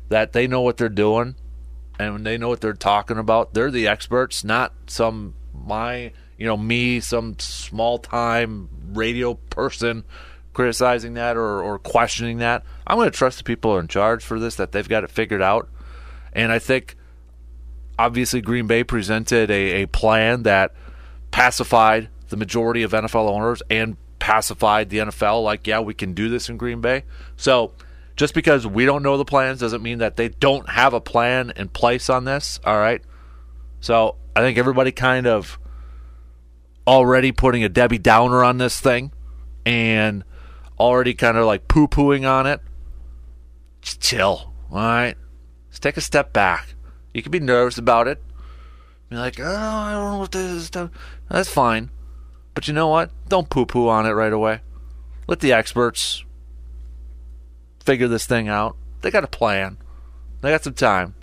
that 0.09 0.33
they 0.33 0.45
know 0.45 0.61
what 0.61 0.77
they're 0.77 0.89
doing 0.89 1.35
and 1.99 2.25
they 2.25 2.37
know 2.37 2.49
what 2.49 2.61
they're 2.61 2.73
talking 2.73 3.17
about. 3.17 3.53
They're 3.53 3.71
the 3.71 3.87
experts, 3.87 4.43
not 4.43 4.73
some 4.87 5.33
my 5.53 6.11
you 6.37 6.45
know 6.45 6.57
me, 6.57 6.99
some 6.99 7.37
small 7.39 7.99
time 7.99 8.69
radio 8.93 9.35
person 9.35 10.03
criticizing 10.53 11.15
that 11.15 11.35
or, 11.35 11.61
or 11.61 11.79
questioning 11.79 12.37
that. 12.37 12.63
I'm 12.85 12.97
going 12.97 13.09
to 13.09 13.17
trust 13.17 13.39
the 13.39 13.43
people 13.43 13.77
in 13.79 13.87
charge 13.87 14.23
for 14.23 14.39
this 14.39 14.55
that 14.55 14.71
they've 14.71 14.87
got 14.87 15.03
it 15.03 15.09
figured 15.09 15.41
out. 15.41 15.67
And 16.31 16.51
I 16.51 16.59
think 16.59 16.95
obviously 17.97 18.41
Green 18.41 18.67
Bay 18.67 18.83
presented 18.83 19.49
a, 19.49 19.83
a 19.83 19.87
plan 19.87 20.43
that 20.43 20.73
pacified 21.31 22.09
the 22.29 22.37
majority 22.37 22.83
of 22.83 22.91
NFL 22.91 23.29
owners 23.29 23.61
and 23.69 23.97
pacified 24.19 24.89
the 24.89 24.99
NFL 24.99 25.43
like, 25.43 25.67
yeah, 25.67 25.79
we 25.79 25.93
can 25.93 26.13
do 26.13 26.29
this 26.29 26.49
in 26.49 26.57
Green 26.57 26.81
Bay. 26.81 27.03
So 27.35 27.73
just 28.15 28.33
because 28.33 28.67
we 28.67 28.85
don't 28.85 29.03
know 29.03 29.17
the 29.17 29.25
plans 29.25 29.59
doesn't 29.59 29.81
mean 29.81 29.99
that 29.99 30.17
they 30.17 30.29
don't 30.29 30.69
have 30.69 30.93
a 30.93 31.01
plan 31.01 31.51
in 31.55 31.69
place 31.69 32.09
on 32.09 32.25
this. 32.25 32.59
All 32.65 32.77
right. 32.77 33.01
So 33.79 34.17
I 34.35 34.41
think 34.41 34.57
everybody 34.57 34.91
kind 34.91 35.27
of 35.27 35.57
already 36.85 37.31
putting 37.31 37.63
a 37.63 37.69
Debbie 37.69 37.97
Downer 37.97 38.43
on 38.43 38.57
this 38.57 38.79
thing 38.79 39.11
and 39.65 40.23
already 40.79 41.13
kind 41.13 41.37
of 41.37 41.45
like 41.45 41.67
poo 41.67 41.87
pooing 41.87 42.29
on 42.29 42.45
it. 42.45 42.59
Just 43.81 44.01
chill. 44.01 44.53
All 44.71 44.77
right. 44.77 45.15
Just 45.69 45.81
take 45.81 45.97
a 45.97 46.01
step 46.01 46.33
back. 46.33 46.75
You 47.13 47.21
can 47.21 47.31
be 47.31 47.39
nervous 47.39 47.77
about 47.77 48.07
it. 48.07 48.21
Be 49.09 49.15
like, 49.15 49.39
oh, 49.39 49.45
I 49.45 49.91
don't 49.91 50.11
know 50.11 50.17
what 50.19 50.31
this 50.31 50.51
is. 50.51 50.71
That's 51.29 51.49
fine. 51.49 51.89
But 52.53 52.67
you 52.67 52.73
know 52.73 52.87
what? 52.87 53.11
Don't 53.27 53.49
poo 53.49 53.65
poo 53.65 53.87
on 53.87 54.05
it 54.05 54.11
right 54.11 54.33
away. 54.33 54.61
Let 55.27 55.39
the 55.39 55.53
experts 55.53 56.23
figure 57.85 58.07
this 58.07 58.25
thing 58.25 58.47
out. 58.47 58.75
They 59.01 59.11
got 59.11 59.23
a 59.23 59.27
plan. 59.27 59.77
They 60.41 60.51
got 60.51 60.63
some 60.63 60.73
time. 60.73 61.15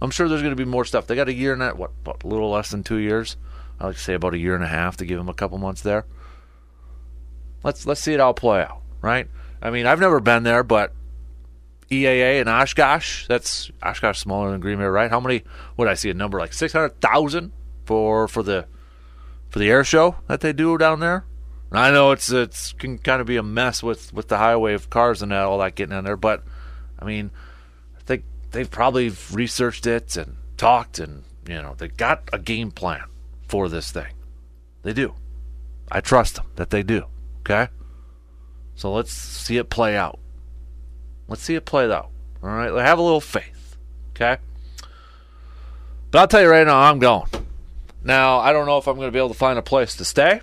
I'm 0.00 0.10
sure 0.10 0.28
there's 0.28 0.42
going 0.42 0.56
to 0.56 0.64
be 0.64 0.68
more 0.68 0.84
stuff. 0.84 1.06
They 1.06 1.14
got 1.14 1.28
a 1.28 1.34
year 1.34 1.52
and 1.52 1.62
that 1.62 1.78
what, 1.78 1.92
what 2.04 2.24
a 2.24 2.26
little 2.26 2.50
less 2.50 2.70
than 2.70 2.82
two 2.82 2.98
years. 2.98 3.36
I 3.78 3.86
like 3.86 3.96
to 3.96 4.02
say 4.02 4.14
about 4.14 4.34
a 4.34 4.38
year 4.38 4.54
and 4.54 4.64
a 4.64 4.68
half 4.68 4.96
to 4.98 5.06
give 5.06 5.18
them 5.18 5.28
a 5.28 5.34
couple 5.34 5.58
months 5.58 5.82
there. 5.82 6.06
Let's 7.62 7.86
let's 7.86 8.00
see 8.00 8.12
it 8.12 8.20
all 8.20 8.34
play 8.34 8.62
out, 8.62 8.82
right? 9.00 9.28
I 9.62 9.70
mean, 9.70 9.86
I've 9.86 10.00
never 10.00 10.20
been 10.20 10.42
there, 10.42 10.62
but 10.62 10.92
EAA 11.90 12.40
and 12.40 12.48
Oshkosh, 12.48 13.26
that's 13.26 13.70
Oshkosh 13.82 14.18
smaller 14.18 14.50
than 14.50 14.60
Green 14.60 14.78
Bay, 14.78 14.84
right? 14.84 15.10
How 15.10 15.20
many? 15.20 15.42
would 15.76 15.88
I 15.88 15.94
see 15.94 16.10
a 16.10 16.14
number 16.14 16.38
like 16.38 16.52
six 16.52 16.72
hundred 16.72 17.00
thousand 17.00 17.52
for 17.84 18.28
for 18.28 18.42
the 18.42 18.66
for 19.48 19.58
the 19.58 19.70
air 19.70 19.84
show 19.84 20.16
that 20.26 20.40
they 20.40 20.52
do 20.52 20.76
down 20.76 21.00
there. 21.00 21.24
And 21.70 21.78
I 21.78 21.90
know 21.90 22.12
it's 22.12 22.30
it's 22.30 22.72
can 22.72 22.98
kind 22.98 23.20
of 23.20 23.26
be 23.26 23.36
a 23.36 23.42
mess 23.42 23.82
with 23.82 24.12
with 24.12 24.28
the 24.28 24.38
highway 24.38 24.74
of 24.74 24.90
cars 24.90 25.22
and 25.22 25.32
all 25.32 25.58
that 25.58 25.74
getting 25.74 25.96
in 25.96 26.04
there, 26.04 26.16
but 26.16 26.44
I 26.98 27.04
mean, 27.04 27.30
I 27.98 28.02
think 28.02 28.24
they've 28.52 28.70
probably 28.70 29.12
researched 29.32 29.86
it 29.86 30.16
and 30.16 30.36
talked 30.56 30.98
and 30.98 31.24
you 31.48 31.60
know 31.60 31.74
they 31.76 31.88
got 31.88 32.28
a 32.32 32.38
game 32.38 32.70
plan 32.70 33.04
for 33.48 33.68
this 33.68 33.90
thing. 33.90 34.12
They 34.82 34.92
do. 34.92 35.14
I 35.90 36.00
trust 36.00 36.36
them 36.36 36.46
that 36.56 36.70
they 36.70 36.82
do. 36.82 37.06
Okay. 37.40 37.68
So 38.74 38.92
let's 38.92 39.12
see 39.12 39.56
it 39.56 39.70
play 39.70 39.96
out. 39.96 40.18
Let's 41.28 41.42
see 41.42 41.54
it 41.54 41.64
play 41.64 41.90
out. 41.90 42.10
All 42.42 42.50
right. 42.50 42.72
Have 42.84 42.98
a 42.98 43.02
little 43.02 43.20
faith. 43.20 43.76
Okay. 44.10 44.38
But 46.10 46.18
I'll 46.18 46.28
tell 46.28 46.42
you 46.42 46.48
right 46.48 46.66
now, 46.66 46.78
I'm 46.78 46.98
going. 46.98 47.28
Now, 48.02 48.38
I 48.38 48.52
don't 48.52 48.66
know 48.66 48.78
if 48.78 48.86
I'm 48.86 48.96
going 48.96 49.08
to 49.08 49.12
be 49.12 49.18
able 49.18 49.30
to 49.30 49.34
find 49.34 49.58
a 49.58 49.62
place 49.62 49.96
to 49.96 50.04
stay. 50.04 50.42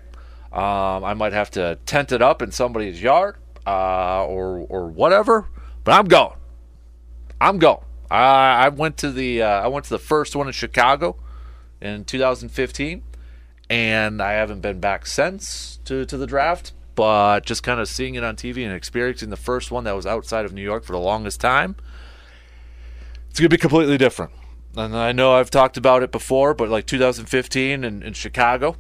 Um, 0.52 1.04
I 1.06 1.14
might 1.14 1.34
have 1.34 1.50
to 1.52 1.80
tent 1.86 2.12
it 2.12 2.22
up 2.22 2.42
in 2.42 2.52
somebody's 2.52 3.02
yard 3.02 3.38
uh, 3.66 4.26
or 4.26 4.66
or 4.70 4.88
whatever. 4.88 5.48
But 5.84 5.94
I'm 5.94 6.06
going. 6.06 6.38
I'm 7.40 7.58
going. 7.58 7.84
I, 8.10 8.66
I 8.66 8.70
went 8.70 8.98
to 8.98 9.12
the 9.12 9.42
uh, 9.42 9.48
I 9.48 9.68
went 9.68 9.86
to 9.86 9.92
the 9.92 10.00
first 10.00 10.36
one 10.36 10.48
in 10.48 10.54
Chicago 10.54 11.16
in 11.80 12.04
2015, 12.04 13.02
and 13.70 14.22
I 14.22 14.34
haven't 14.34 14.62
been 14.62 14.80
back 14.80 15.06
since 15.06 15.80
to 15.86 16.06
to 16.06 16.18
the 16.18 16.28
draft. 16.28 16.74
But 16.94 17.46
just 17.46 17.64
kind 17.64 17.80
of 17.80 17.88
seeing 17.88 18.16
it 18.16 18.24
on 18.24 18.36
TV 18.36 18.66
and 18.66 18.74
experiencing 18.74 19.30
the 19.30 19.38
first 19.38 19.72
one 19.72 19.86
that 19.86 19.96
was 19.96 20.06
outside 20.06 20.44
of 20.44 20.54
New 20.54 20.62
York 20.62 20.84
for 20.84 20.92
the 20.92 21.00
longest 21.00 21.40
time, 21.40 21.78
it's 23.30 23.40
gonna 23.40 23.48
be 23.48 23.58
completely 23.58 23.98
different. 23.98 24.34
And 24.76 24.96
I 24.96 25.14
know 25.14 25.34
I've 25.34 25.50
talked 25.50 25.78
about 25.78 26.04
it 26.04 26.12
before, 26.12 26.54
but 26.54 26.70
like 26.70 26.86
2015 26.86 27.84
in, 27.84 28.04
in 28.04 28.14
Chicago, 28.14 28.76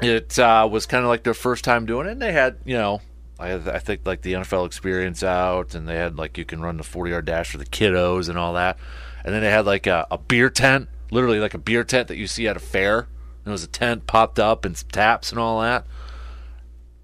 it 0.00 0.38
uh, 0.38 0.68
was 0.70 0.86
kind 0.86 1.04
of 1.04 1.08
like 1.08 1.22
their 1.22 1.34
first 1.34 1.64
time 1.64 1.86
doing 1.86 2.06
it. 2.06 2.12
And 2.12 2.22
they 2.22 2.32
had, 2.32 2.56
you 2.64 2.74
know, 2.74 3.00
I, 3.38 3.54
I 3.54 3.78
think 3.78 4.06
like 4.06 4.22
the 4.22 4.34
NFL 4.34 4.66
experience 4.66 5.22
out, 5.22 5.74
and 5.74 5.88
they 5.88 5.96
had 5.96 6.16
like 6.16 6.38
you 6.38 6.44
can 6.44 6.60
run 6.60 6.76
the 6.76 6.84
40 6.84 7.10
yard 7.10 7.24
dash 7.24 7.50
for 7.50 7.58
the 7.58 7.66
kiddos 7.66 8.28
and 8.28 8.38
all 8.38 8.54
that. 8.54 8.78
And 9.24 9.34
then 9.34 9.42
they 9.42 9.50
had 9.50 9.66
like 9.66 9.86
a, 9.86 10.06
a 10.10 10.18
beer 10.18 10.50
tent, 10.50 10.88
literally 11.10 11.40
like 11.40 11.54
a 11.54 11.58
beer 11.58 11.84
tent 11.84 12.08
that 12.08 12.16
you 12.16 12.26
see 12.26 12.46
at 12.48 12.56
a 12.56 12.60
fair. 12.60 13.08
There 13.44 13.52
was 13.52 13.64
a 13.64 13.68
tent 13.68 14.06
popped 14.06 14.38
up 14.38 14.64
and 14.64 14.76
some 14.76 14.88
taps 14.90 15.30
and 15.30 15.38
all 15.38 15.60
that. 15.60 15.86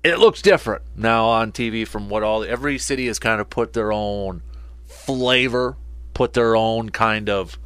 It 0.05 0.19
looks 0.19 0.41
different 0.41 0.83
now 0.97 1.27
on 1.27 1.51
TV 1.51 1.87
from 1.87 2.09
what 2.09 2.23
all 2.23 2.45
every 2.45 2.79
city 2.79 3.09
has 3.09 3.19
kind 3.19 3.41
of 3.41 3.51
put 3.51 3.73
their 3.73 3.93
own 3.93 4.43
flavor, 4.87 5.77
put 6.15 6.35
their 6.35 6.55
own 6.55 6.91
kind 6.91 7.29
of 7.29 7.59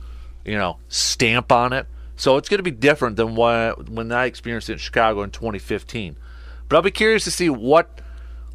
you 0.44 0.56
know 0.56 0.78
stamp 0.88 1.52
on 1.52 1.72
it. 1.72 1.86
So 2.22 2.36
it's 2.36 2.48
going 2.48 2.58
to 2.58 2.62
be 2.62 2.70
different 2.70 3.16
than 3.16 3.34
what 3.34 3.88
when 3.88 4.12
I 4.12 4.26
experienced 4.26 4.70
it 4.70 4.74
in 4.74 4.78
Chicago 4.78 5.24
in 5.24 5.32
2015. 5.32 6.16
But 6.68 6.76
I'll 6.76 6.82
be 6.82 6.92
curious 6.92 7.24
to 7.24 7.32
see 7.32 7.50
what 7.50 8.00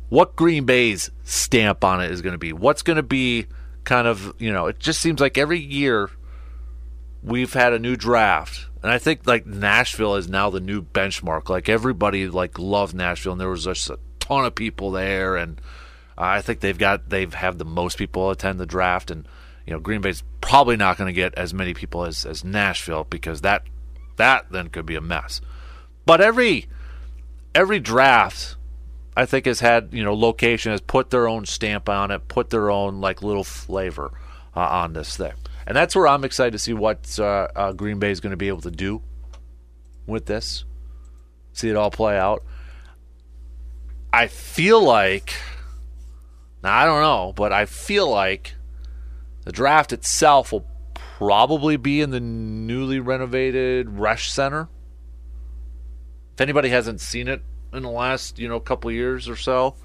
what 0.08 0.38
Green 0.38 0.64
Bay's 0.64 1.12
stamp 1.26 1.84
on 1.84 2.02
it 2.02 2.10
is 2.10 2.22
going 2.22 2.32
to 2.32 2.38
be. 2.38 2.54
What's 2.54 2.82
going 2.82 2.96
to 2.96 3.04
be 3.04 3.48
kind 3.84 4.08
of 4.08 4.34
you 4.40 4.54
know? 4.54 4.68
It 4.68 4.80
just 4.80 5.02
seems 5.02 5.20
like 5.20 5.38
every 5.38 5.60
year 5.60 6.10
we've 7.22 7.52
had 7.52 7.74
a 7.74 7.80
new 7.80 7.98
draft, 7.98 8.68
and 8.84 8.90
I 8.90 9.00
think 9.00 9.28
like 9.28 9.46
Nashville 9.46 10.16
is 10.16 10.30
now 10.30 10.50
the 10.50 10.62
new 10.62 10.82
benchmark. 10.82 11.50
Like 11.50 11.68
everybody 11.68 12.30
like 12.30 12.58
loved 12.58 12.96
Nashville, 12.96 13.34
and 13.34 13.42
there 13.42 13.50
was 13.50 13.66
just 13.66 13.90
a 13.90 14.00
ton 14.20 14.46
of 14.46 14.56
people 14.56 14.92
there, 14.92 15.36
and 15.36 15.60
I 16.18 16.40
think 16.40 16.62
they've 16.62 16.78
got 16.78 17.10
they've 17.10 17.34
had 17.34 17.58
the 17.58 17.66
most 17.66 17.98
people 17.98 18.30
attend 18.32 18.62
the 18.62 18.66
draft, 18.66 19.12
and 19.12 19.28
you 19.68 19.74
know 19.74 19.80
Green 19.80 20.02
Bay's 20.02 20.24
probably 20.42 20.78
not 20.78 20.98
going 20.98 21.08
to 21.08 21.14
get 21.14 21.36
as 21.36 21.54
many 21.54 21.74
people 21.74 22.06
as 22.06 22.26
as 22.26 22.44
Nashville 22.44 23.04
because 23.04 23.42
that 23.42 23.64
that 24.16 24.50
then 24.50 24.70
could 24.70 24.86
be 24.86 24.96
a 24.96 25.02
mess. 25.02 25.42
But 26.06 26.22
every 26.22 26.68
every 27.54 27.80
draft 27.80 28.56
I 29.16 29.26
think 29.26 29.46
has 29.46 29.60
had 29.60 29.90
you 29.92 30.04
know 30.04 30.16
location 30.16 30.72
has 30.72 30.82
put 30.82 31.10
their 31.10 31.28
own 31.28 31.46
stamp 31.46 31.90
on 31.90 32.12
it, 32.12 32.28
put 32.30 32.50
their 32.50 32.72
own 32.72 33.02
like 33.02 33.22
little 33.22 33.44
flavor 33.44 34.12
uh, 34.56 34.62
on 34.62 34.94
this 34.94 35.18
thing, 35.18 35.34
and 35.68 35.76
that's 35.76 35.96
where 35.96 36.08
I'm 36.08 36.24
excited 36.24 36.54
to 36.54 36.60
see 36.60 36.74
what 36.74 37.20
uh, 37.20 37.50
uh, 37.56 37.74
Green 37.74 38.00
Bay 38.00 38.12
is 38.12 38.22
going 38.22 38.32
to 38.32 38.38
be 38.38 38.48
able 38.48 38.62
to 38.62 38.72
do 38.72 39.02
with 40.06 40.28
this. 40.28 40.64
See 41.52 41.70
it 41.70 41.76
all 41.76 41.92
play 41.92 42.18
out. 42.18 42.44
I 44.14 44.28
feel 44.28 44.82
like 44.82 45.34
now 46.64 46.74
I 46.74 46.86
don't 46.86 47.02
know, 47.02 47.34
but 47.36 47.52
I 47.52 47.66
feel 47.66 48.10
like 48.10 48.54
the 49.48 49.54
draft 49.54 49.94
itself 49.94 50.52
will 50.52 50.68
probably 50.94 51.78
be 51.78 52.02
in 52.02 52.10
the 52.10 52.20
newly 52.20 53.00
renovated 53.00 53.88
Resch 53.88 54.28
Center. 54.28 54.68
If 56.34 56.42
anybody 56.42 56.68
hasn't 56.68 57.00
seen 57.00 57.30
it 57.30 57.42
in 57.72 57.84
the 57.84 57.90
last, 57.90 58.40
you 58.40 58.50
know, 58.50 58.60
couple 58.60 58.92
years 58.92 59.30
or 59.30 59.38
so, 59.38 59.76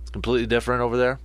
it's 0.00 0.10
completely 0.10 0.46
different 0.46 0.80
over 0.80 0.96
there. 0.96 1.20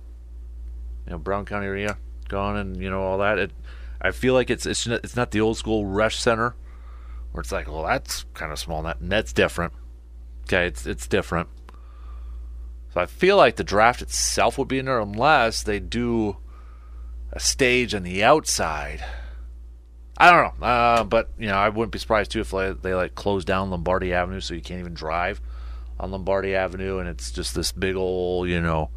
You 1.06 1.12
know, 1.12 1.18
Brown 1.18 1.46
County 1.46 1.64
area 1.64 1.96
gone 2.28 2.58
and 2.58 2.76
you 2.82 2.90
know 2.90 3.00
all 3.00 3.16
that. 3.16 3.38
It, 3.38 3.52
I 3.98 4.10
feel 4.10 4.34
like 4.34 4.50
it's 4.50 4.66
it's 4.66 4.86
it's 4.86 5.16
not 5.16 5.30
the 5.30 5.40
old 5.40 5.56
school 5.56 5.86
Resch 5.86 6.16
Center 6.16 6.54
where 7.32 7.40
it's 7.40 7.50
like, 7.50 7.66
well, 7.66 7.84
that's 7.84 8.26
kind 8.34 8.52
of 8.52 8.58
small. 8.58 8.82
That 8.82 8.98
that's 9.00 9.32
different. 9.32 9.72
Okay, 10.42 10.66
it's 10.66 10.84
it's 10.84 11.06
different. 11.06 11.48
So 12.92 13.00
I 13.00 13.06
feel 13.06 13.38
like 13.38 13.56
the 13.56 13.64
draft 13.64 14.02
itself 14.02 14.58
would 14.58 14.68
be 14.68 14.80
in 14.80 14.84
there 14.84 15.00
unless 15.00 15.62
they 15.62 15.80
do 15.80 16.36
a 17.36 17.40
stage 17.40 17.94
on 17.94 18.02
the 18.02 18.24
outside. 18.24 19.04
I 20.16 20.30
don't 20.30 20.58
know, 20.58 20.66
uh, 20.66 21.04
but 21.04 21.28
you 21.38 21.48
know, 21.48 21.56
I 21.56 21.68
wouldn't 21.68 21.92
be 21.92 21.98
surprised 21.98 22.30
too 22.30 22.40
if 22.40 22.50
they, 22.50 22.72
they 22.72 22.94
like 22.94 23.14
close 23.14 23.44
down 23.44 23.70
Lombardi 23.70 24.14
Avenue 24.14 24.40
so 24.40 24.54
you 24.54 24.62
can't 24.62 24.80
even 24.80 24.94
drive 24.94 25.42
on 26.00 26.10
Lombardi 26.10 26.54
Avenue, 26.54 26.98
and 26.98 27.08
it's 27.08 27.30
just 27.30 27.54
this 27.54 27.72
big 27.72 27.94
old, 27.94 28.48
you 28.48 28.62
know, 28.62 28.88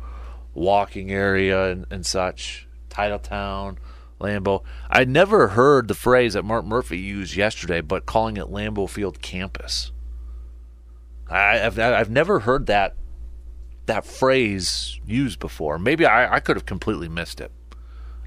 walking 0.53 1.12
area 1.12 1.69
and, 1.69 1.86
and 1.91 2.05
such. 2.05 2.65
Titletown, 2.89 3.77
Lambeau. 4.22 4.63
I 4.89 5.03
never 5.03 5.50
heard 5.50 5.89
the 5.89 5.93
phrase 5.93 6.34
that 6.34 6.43
Mark 6.43 6.65
Murphy 6.65 6.98
used 6.98 7.36
yesterday, 7.36 7.81
but 7.81 8.05
calling 8.05 8.38
it 8.38 8.48
Lambeau 8.48 8.89
Field 8.89 9.22
Campus. 9.22 9.91
I, 11.29 11.58
have 11.58 11.77
I've 11.77 12.10
never 12.10 12.39
heard 12.39 12.67
that 12.67 12.96
that 13.86 14.05
phrase 14.05 15.00
used 15.05 15.39
before. 15.39 15.77
Maybe 15.77 16.05
I, 16.05 16.36
I 16.36 16.39
could 16.39 16.55
have 16.55 16.65
completely 16.65 17.10
missed 17.10 17.41
it. 17.41 17.51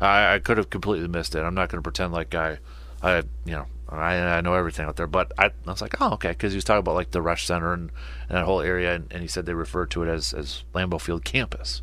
I, 0.02 0.34
I 0.34 0.38
could 0.40 0.58
have 0.58 0.68
completely 0.68 1.08
missed 1.08 1.34
it. 1.34 1.40
I'm 1.40 1.54
not 1.54 1.68
going 1.68 1.78
to 1.78 1.82
pretend 1.82 2.12
like 2.12 2.34
I, 2.34 2.58
I, 3.02 3.18
you 3.44 3.52
know, 3.52 3.66
I, 3.88 4.16
I 4.16 4.40
know 4.40 4.54
everything 4.54 4.86
out 4.86 4.96
there. 4.96 5.06
But 5.06 5.32
I, 5.38 5.46
I 5.46 5.50
was 5.70 5.80
like, 5.80 6.00
oh, 6.00 6.14
okay, 6.14 6.30
because 6.30 6.52
he 6.52 6.56
was 6.56 6.64
talking 6.64 6.80
about 6.80 6.94
like 6.94 7.12
the 7.12 7.20
Resch 7.20 7.46
Center 7.46 7.72
and, 7.72 7.90
and 8.28 8.36
that 8.36 8.44
whole 8.44 8.60
area, 8.60 8.94
and, 8.94 9.12
and, 9.12 9.22
he 9.22 9.28
said 9.28 9.46
they 9.46 9.54
referred 9.54 9.90
to 9.92 10.02
it 10.02 10.08
as 10.08 10.34
as 10.34 10.64
Lambeau 10.74 11.00
Field 11.00 11.24
Campus. 11.24 11.82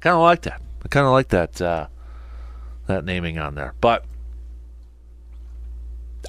Kind 0.00 0.14
of 0.14 0.22
like 0.22 0.42
that. 0.42 0.60
I 0.84 0.88
kind 0.88 1.06
of 1.06 1.12
like 1.12 1.28
that 1.28 1.60
uh, 1.60 1.86
that 2.86 3.04
naming 3.04 3.38
on 3.38 3.54
there. 3.54 3.74
But 3.80 4.04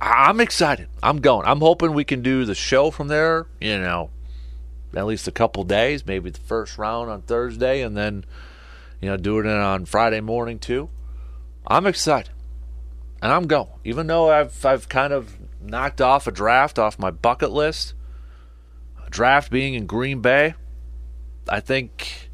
I'm 0.01 0.39
excited. 0.39 0.87
I'm 1.01 1.19
going. 1.19 1.47
I'm 1.47 1.61
hoping 1.61 1.93
we 1.93 2.03
can 2.03 2.21
do 2.21 2.45
the 2.45 2.55
show 2.55 2.91
from 2.91 3.07
there. 3.07 3.47
You 3.59 3.79
know, 3.79 4.11
at 4.95 5.05
least 5.07 5.27
a 5.27 5.31
couple 5.31 5.63
days, 5.63 6.05
maybe 6.05 6.29
the 6.29 6.39
first 6.39 6.77
round 6.77 7.09
on 7.09 7.23
Thursday, 7.23 7.81
and 7.81 7.97
then 7.97 8.25
you 9.01 9.09
know 9.09 9.17
doing 9.17 9.47
it 9.47 9.51
on 9.51 9.85
Friday 9.85 10.21
morning 10.21 10.59
too. 10.59 10.89
I'm 11.65 11.87
excited, 11.87 12.31
and 13.21 13.31
I'm 13.31 13.47
going. 13.47 13.69
Even 13.83 14.07
though 14.07 14.29
I've 14.29 14.65
I've 14.65 14.89
kind 14.89 15.13
of 15.13 15.37
knocked 15.61 16.01
off 16.01 16.27
a 16.27 16.31
draft 16.31 16.77
off 16.77 16.99
my 16.99 17.11
bucket 17.11 17.51
list, 17.51 17.93
a 19.05 19.09
draft 19.09 19.51
being 19.51 19.73
in 19.73 19.85
Green 19.85 20.21
Bay, 20.21 20.55
I 21.47 21.59
think 21.59 22.29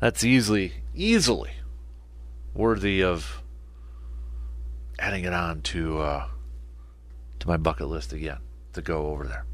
that's 0.00 0.24
easily 0.24 0.72
easily 0.94 1.52
worthy 2.54 3.02
of 3.02 3.42
adding 4.98 5.24
it 5.24 5.32
on 5.32 5.62
to 5.62 6.00
uh, 6.00 6.26
to 7.38 7.48
my 7.48 7.56
bucket 7.56 7.88
list 7.88 8.12
again 8.12 8.38
to 8.72 8.82
go 8.82 9.08
over 9.08 9.26
there. 9.26 9.44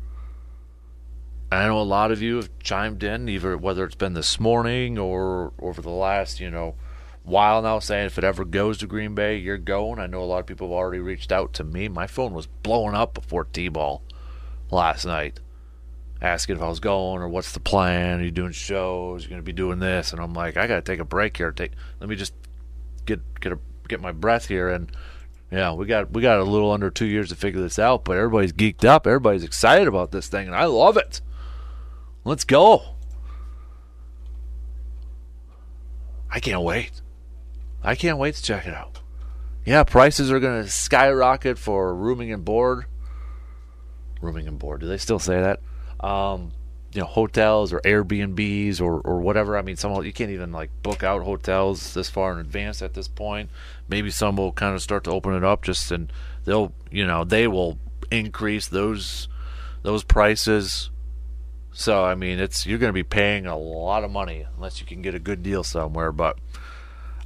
I 1.50 1.66
know 1.66 1.80
a 1.80 1.82
lot 1.82 2.10
of 2.10 2.20
you 2.20 2.36
have 2.36 2.50
chimed 2.58 3.04
in, 3.04 3.28
either 3.28 3.56
whether 3.56 3.84
it's 3.84 3.94
been 3.94 4.14
this 4.14 4.40
morning 4.40 4.98
or 4.98 5.52
over 5.60 5.80
the 5.80 5.90
last, 5.90 6.40
you 6.40 6.50
know, 6.50 6.74
while 7.26 7.60
now, 7.60 7.80
saying 7.80 8.06
if 8.06 8.18
it 8.18 8.24
ever 8.24 8.44
goes 8.44 8.78
to 8.78 8.86
Green 8.86 9.14
Bay, 9.14 9.36
you're 9.36 9.58
going. 9.58 9.98
I 9.98 10.06
know 10.06 10.22
a 10.22 10.24
lot 10.24 10.38
of 10.38 10.46
people 10.46 10.68
have 10.68 10.76
already 10.76 11.00
reached 11.00 11.32
out 11.32 11.52
to 11.54 11.64
me. 11.64 11.88
My 11.88 12.06
phone 12.06 12.32
was 12.32 12.46
blowing 12.46 12.94
up 12.94 13.14
before 13.14 13.44
T-ball 13.44 14.00
last 14.70 15.04
night, 15.04 15.40
asking 16.22 16.56
if 16.56 16.62
I 16.62 16.68
was 16.68 16.80
going 16.80 17.20
or 17.20 17.28
what's 17.28 17.50
the 17.50 17.60
plan. 17.60 18.20
Are 18.20 18.24
you 18.24 18.30
doing 18.30 18.52
shows? 18.52 19.24
You're 19.24 19.30
going 19.30 19.42
to 19.42 19.44
be 19.44 19.52
doing 19.52 19.80
this, 19.80 20.12
and 20.12 20.22
I'm 20.22 20.34
like, 20.34 20.56
I 20.56 20.68
got 20.68 20.76
to 20.76 20.82
take 20.82 21.00
a 21.00 21.04
break 21.04 21.36
here. 21.36 21.50
Take, 21.50 21.72
let 22.00 22.08
me 22.08 22.14
just 22.14 22.32
get 23.06 23.20
get 23.40 23.52
a, 23.52 23.58
get 23.88 24.00
my 24.00 24.12
breath 24.12 24.46
here 24.46 24.68
and 24.68 24.90
yeah, 25.50 25.72
we 25.72 25.86
got 25.86 26.10
we 26.10 26.22
got 26.22 26.40
a 26.40 26.44
little 26.44 26.72
under 26.72 26.90
two 26.90 27.06
years 27.06 27.28
to 27.28 27.36
figure 27.36 27.60
this 27.60 27.78
out, 27.78 28.04
but 28.04 28.16
everybody's 28.16 28.52
geeked 28.52 28.84
up. 28.84 29.06
Everybody's 29.06 29.44
excited 29.44 29.86
about 29.86 30.10
this 30.10 30.26
thing, 30.26 30.48
and 30.48 30.56
I 30.56 30.64
love 30.64 30.96
it. 30.96 31.20
Let's 32.24 32.44
go. 32.44 32.96
I 36.30 36.40
can't 36.40 36.62
wait. 36.62 37.00
I 37.86 37.94
can't 37.94 38.18
wait 38.18 38.34
to 38.34 38.42
check 38.42 38.66
it 38.66 38.74
out. 38.74 39.00
Yeah, 39.64 39.84
prices 39.84 40.30
are 40.32 40.40
going 40.40 40.64
to 40.64 40.68
skyrocket 40.68 41.56
for 41.56 41.94
rooming 41.94 42.32
and 42.32 42.44
board. 42.44 42.86
Rooming 44.20 44.48
and 44.48 44.58
board. 44.58 44.80
Do 44.80 44.88
they 44.88 44.98
still 44.98 45.20
say 45.20 45.40
that? 45.40 45.60
Um, 46.04 46.50
you 46.92 47.00
know, 47.00 47.06
hotels 47.06 47.72
or 47.72 47.80
Airbnbs 47.80 48.80
or, 48.80 49.00
or 49.00 49.20
whatever. 49.20 49.56
I 49.56 49.62
mean, 49.62 49.76
some 49.76 50.04
you 50.04 50.12
can't 50.12 50.32
even 50.32 50.50
like 50.50 50.70
book 50.82 51.04
out 51.04 51.22
hotels 51.22 51.94
this 51.94 52.10
far 52.10 52.32
in 52.32 52.38
advance 52.38 52.82
at 52.82 52.94
this 52.94 53.06
point. 53.06 53.50
Maybe 53.88 54.10
some 54.10 54.36
will 54.36 54.52
kind 54.52 54.74
of 54.74 54.82
start 54.82 55.04
to 55.04 55.12
open 55.12 55.34
it 55.34 55.44
up 55.44 55.62
just 55.62 55.92
and 55.92 56.12
they'll, 56.44 56.72
you 56.90 57.06
know, 57.06 57.22
they 57.22 57.46
will 57.46 57.78
increase 58.10 58.66
those 58.66 59.28
those 59.82 60.02
prices. 60.02 60.90
So 61.72 62.04
I 62.04 62.16
mean, 62.16 62.40
it's 62.40 62.66
you're 62.66 62.78
going 62.78 62.88
to 62.88 62.94
be 62.94 63.04
paying 63.04 63.46
a 63.46 63.56
lot 63.56 64.02
of 64.02 64.10
money 64.10 64.44
unless 64.56 64.80
you 64.80 64.86
can 64.86 65.02
get 65.02 65.14
a 65.14 65.20
good 65.20 65.44
deal 65.44 65.62
somewhere. 65.62 66.10
But 66.10 66.38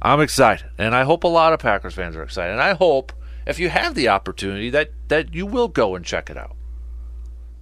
I'm 0.01 0.19
excited, 0.19 0.67
and 0.77 0.95
I 0.95 1.03
hope 1.03 1.23
a 1.23 1.27
lot 1.27 1.53
of 1.53 1.59
Packers 1.59 1.93
fans 1.93 2.15
are 2.15 2.23
excited. 2.23 2.53
And 2.53 2.61
I 2.61 2.73
hope 2.73 3.13
if 3.45 3.59
you 3.59 3.69
have 3.69 3.95
the 3.95 4.07
opportunity 4.07 4.69
that 4.71 4.91
that 5.09 5.33
you 5.33 5.45
will 5.45 5.67
go 5.67 5.95
and 5.95 6.03
check 6.03 6.29
it 6.29 6.37
out. 6.37 6.55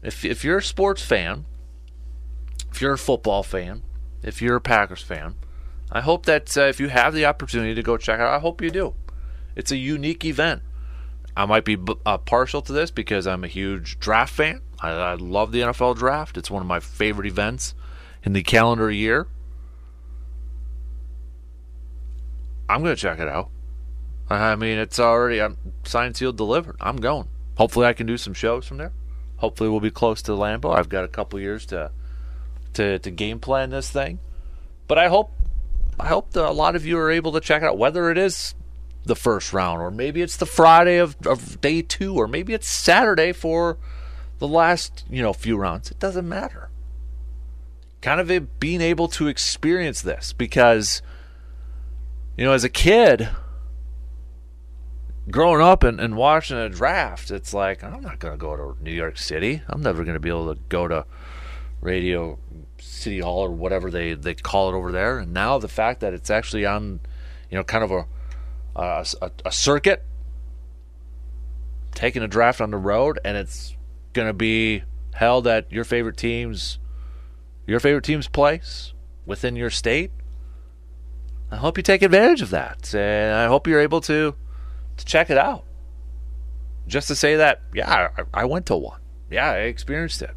If 0.01 0.23
if 0.23 0.43
you're 0.43 0.59
a 0.59 0.63
sports 0.63 1.01
fan, 1.01 1.45
if 2.71 2.81
you're 2.81 2.93
a 2.93 2.97
football 2.97 3.43
fan, 3.43 3.83
if 4.23 4.41
you're 4.41 4.55
a 4.55 4.61
Packers 4.61 5.01
fan, 5.01 5.35
I 5.91 6.01
hope 6.01 6.25
that 6.27 6.57
uh, 6.57 6.61
if 6.61 6.79
you 6.79 6.89
have 6.89 7.13
the 7.13 7.25
opportunity 7.25 7.75
to 7.75 7.83
go 7.83 7.97
check 7.97 8.19
it 8.19 8.23
out, 8.23 8.33
I 8.33 8.39
hope 8.39 8.61
you 8.61 8.69
do. 8.69 8.93
It's 9.55 9.71
a 9.71 9.77
unique 9.77 10.23
event. 10.23 10.61
I 11.35 11.45
might 11.45 11.65
be 11.65 11.77
uh, 12.05 12.17
partial 12.19 12.61
to 12.61 12.73
this 12.73 12.91
because 12.91 13.27
I'm 13.27 13.43
a 13.43 13.47
huge 13.47 13.99
draft 13.99 14.33
fan. 14.33 14.61
I, 14.81 14.89
I 14.91 15.13
love 15.15 15.51
the 15.51 15.61
NFL 15.61 15.97
draft. 15.97 16.37
It's 16.37 16.51
one 16.51 16.61
of 16.61 16.67
my 16.67 16.79
favorite 16.79 17.27
events 17.27 17.75
in 18.23 18.33
the 18.33 18.43
calendar 18.43 18.91
year. 18.91 19.27
I'm 22.69 22.83
going 22.83 22.95
to 22.95 23.01
check 23.01 23.19
it 23.19 23.27
out. 23.27 23.49
I 24.29 24.55
mean, 24.55 24.77
it's 24.77 24.99
already 24.99 25.41
I'm 25.41 25.57
signed, 25.83 26.15
sealed, 26.15 26.37
delivered. 26.37 26.75
I'm 26.79 26.97
going. 26.97 27.27
Hopefully, 27.57 27.87
I 27.87 27.93
can 27.93 28.05
do 28.05 28.15
some 28.15 28.35
shows 28.35 28.67
from 28.67 28.77
there. 28.77 28.93
Hopefully, 29.37 29.69
we'll 29.69 29.79
be 29.79 29.89
close 29.89 30.21
to 30.23 30.33
Lambeau. 30.33 30.75
I've 30.75 30.87
got 30.87 31.03
a 31.03 31.07
couple 31.07 31.39
years 31.39 31.65
to 31.67 31.91
to 32.73 32.99
to 32.99 33.11
game 33.11 33.39
plan 33.39 33.71
this 33.71 33.89
thing, 33.89 34.19
but 34.87 34.99
I 34.99 35.07
hope 35.07 35.31
I 35.99 36.07
hope 36.07 36.31
that 36.31 36.47
a 36.47 36.51
lot 36.51 36.75
of 36.75 36.85
you 36.85 36.97
are 36.99 37.09
able 37.09 37.31
to 37.31 37.39
check 37.39 37.63
out. 37.63 37.77
Whether 37.77 38.11
it 38.11 38.19
is 38.19 38.53
the 39.03 39.15
first 39.15 39.51
round, 39.51 39.81
or 39.81 39.89
maybe 39.89 40.21
it's 40.21 40.37
the 40.37 40.45
Friday 40.45 40.97
of, 40.97 41.15
of 41.25 41.59
day 41.61 41.81
two, 41.81 42.15
or 42.15 42.27
maybe 42.27 42.53
it's 42.53 42.69
Saturday 42.69 43.31
for 43.31 43.77
the 44.37 44.47
last 44.47 45.05
you 45.09 45.23
know 45.23 45.33
few 45.33 45.57
rounds. 45.57 45.89
It 45.89 45.99
doesn't 45.99 46.29
matter. 46.29 46.69
Kind 48.01 48.21
of 48.21 48.59
being 48.59 48.79
able 48.79 49.07
to 49.09 49.27
experience 49.27 50.01
this 50.01 50.31
because 50.31 51.01
you 52.39 52.45
know 52.45 52.53
as 52.53 52.63
a 52.63 52.69
kid 52.69 53.27
growing 55.29 55.61
up 55.61 55.83
and, 55.83 55.99
and 55.99 56.15
watching 56.15 56.55
a 56.55 56.69
draft, 56.69 57.31
it's 57.31 57.53
like 57.53 57.83
I'm 57.83 58.01
not 58.01 58.19
going 58.19 58.33
to 58.33 58.37
go 58.37 58.55
to 58.55 58.81
New 58.81 58.93
York 58.93 59.17
City. 59.17 59.61
I'm 59.67 59.81
never 59.81 60.05
going 60.05 60.13
to 60.13 60.21
be 60.21 60.29
able 60.29 60.55
to 60.55 60.61
go 60.69 60.87
to 60.87 61.05
Radio 61.81 62.39
City 62.77 63.19
Hall 63.19 63.39
or 63.39 63.51
whatever 63.51 63.91
they, 63.91 64.13
they 64.13 64.35
call 64.35 64.69
it 64.69 64.77
over 64.77 64.89
there. 64.89 65.19
And 65.19 65.33
now 65.33 65.57
the 65.57 65.67
fact 65.67 65.99
that 65.99 66.13
it's 66.13 66.29
actually 66.29 66.65
on, 66.65 67.01
you 67.51 67.57
know, 67.57 67.63
kind 67.65 67.83
of 67.83 67.91
a 67.91 68.05
a, 68.73 69.05
a 69.43 69.51
circuit, 69.51 70.05
taking 71.93 72.23
a 72.23 72.27
draft 72.29 72.61
on 72.61 72.71
the 72.71 72.77
road, 72.77 73.19
and 73.25 73.35
it's 73.35 73.75
going 74.13 74.29
to 74.29 74.33
be 74.33 74.83
held 75.13 75.45
at 75.45 75.69
your 75.69 75.83
favorite 75.83 76.15
team's 76.15 76.79
your 77.67 77.81
favorite 77.81 78.05
team's 78.05 78.29
place 78.29 78.93
within 79.25 79.57
your 79.57 79.69
state. 79.69 80.11
I 81.51 81.55
hope 81.55 81.77
you 81.77 81.83
take 81.83 82.01
advantage 82.01 82.41
of 82.41 82.51
that, 82.51 82.93
and 82.93 83.33
I 83.33 83.47
hope 83.47 83.67
you're 83.67 83.79
able 83.79 84.01
to 84.01 84.35
to 84.97 85.05
check 85.05 85.29
it 85.29 85.37
out. 85.37 85.63
Just 86.87 87.07
to 87.07 87.15
say 87.15 87.35
that, 87.35 87.61
yeah, 87.73 88.09
I, 88.17 88.41
I 88.41 88.45
went 88.45 88.65
to 88.67 88.75
one. 88.75 88.99
Yeah, 89.29 89.49
I 89.49 89.57
experienced 89.59 90.21
it. 90.21 90.31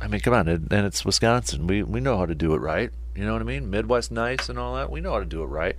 I 0.00 0.08
mean, 0.08 0.20
come 0.20 0.34
on, 0.34 0.48
and 0.48 0.72
it's 0.72 1.04
Wisconsin. 1.04 1.66
We 1.66 1.82
we 1.82 2.00
know 2.00 2.16
how 2.18 2.26
to 2.26 2.34
do 2.34 2.54
it 2.54 2.58
right. 2.58 2.90
You 3.14 3.24
know 3.24 3.32
what 3.32 3.42
I 3.42 3.46
mean? 3.46 3.70
Midwest 3.70 4.10
nice 4.12 4.48
and 4.48 4.58
all 4.58 4.74
that. 4.76 4.90
We 4.90 5.00
know 5.00 5.12
how 5.12 5.20
to 5.20 5.24
do 5.24 5.42
it 5.42 5.46
right. 5.46 5.76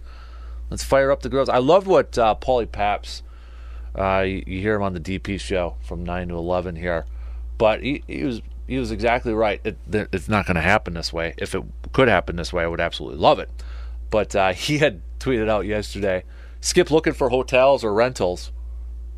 Let's 0.69 0.84
fire 0.84 1.12
up 1.12 1.21
the 1.21 1.30
girls. 1.30 1.49
I 1.49 1.60
loved 1.60 1.88
what 1.88 2.17
uh, 2.17 2.36
Paulie 2.36 2.71
Paps. 2.71 3.23
Uh, 3.95 4.21
you, 4.21 4.43
you, 4.45 4.60
hear 4.60 4.75
him 4.75 4.84
on 4.84 4.93
the 4.93 4.99
DP 4.99 5.39
show 5.39 5.75
from 5.82 6.03
nine 6.03 6.27
to 6.27 6.36
eleven 6.36 6.75
here, 6.75 7.06
but 7.58 7.82
he, 7.82 8.03
he 8.08 8.23
was 8.23 8.41
he 8.67 8.77
was 8.77 8.91
exactly 8.91 9.34
right. 9.34 9.62
It, 9.63 9.77
it's 9.91 10.27
not 10.27 10.45
going 10.45 10.56
to 10.56 10.62
happen 10.62 10.93
this 10.93 11.13
way. 11.13 11.34
If 11.38 11.56
it 11.56 11.63
could 11.93 12.10
happen 12.10 12.36
this 12.36 12.51
way, 12.51 12.63
I 12.63 12.67
would 12.67 12.82
absolutely 12.82 13.19
love 13.19 13.39
it. 13.39 13.49
But 14.10 14.36
uh, 14.36 14.53
he 14.53 14.80
had 14.80 15.01
tweeted 15.19 15.49
out 15.49 15.65
yesterday 15.65 16.23
skip 16.60 16.91
looking 16.91 17.13
for 17.13 17.30
hotels 17.30 17.84
or 17.84 17.93
rentals, 17.93 18.51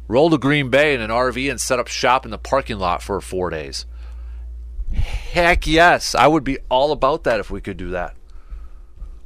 roll 0.08 0.30
to 0.30 0.38
Green 0.38 0.70
Bay 0.70 0.94
in 0.94 1.02
an 1.02 1.10
RV 1.10 1.50
and 1.50 1.60
set 1.60 1.80
up 1.80 1.88
shop 1.88 2.26
in 2.26 2.32
the 2.32 2.38
parking 2.38 2.78
lot 2.78 3.02
for 3.02 3.20
four 3.22 3.50
days. 3.50 3.86
Heck 4.94 5.68
yes, 5.68 6.16
I 6.16 6.28
would 6.28 6.44
be 6.44 6.58
all 6.70 6.92
about 6.92 7.24
that 7.24 7.40
if 7.40 7.50
we 7.50 7.62
could 7.62 7.78
do 7.78 7.90
that. 7.90 8.16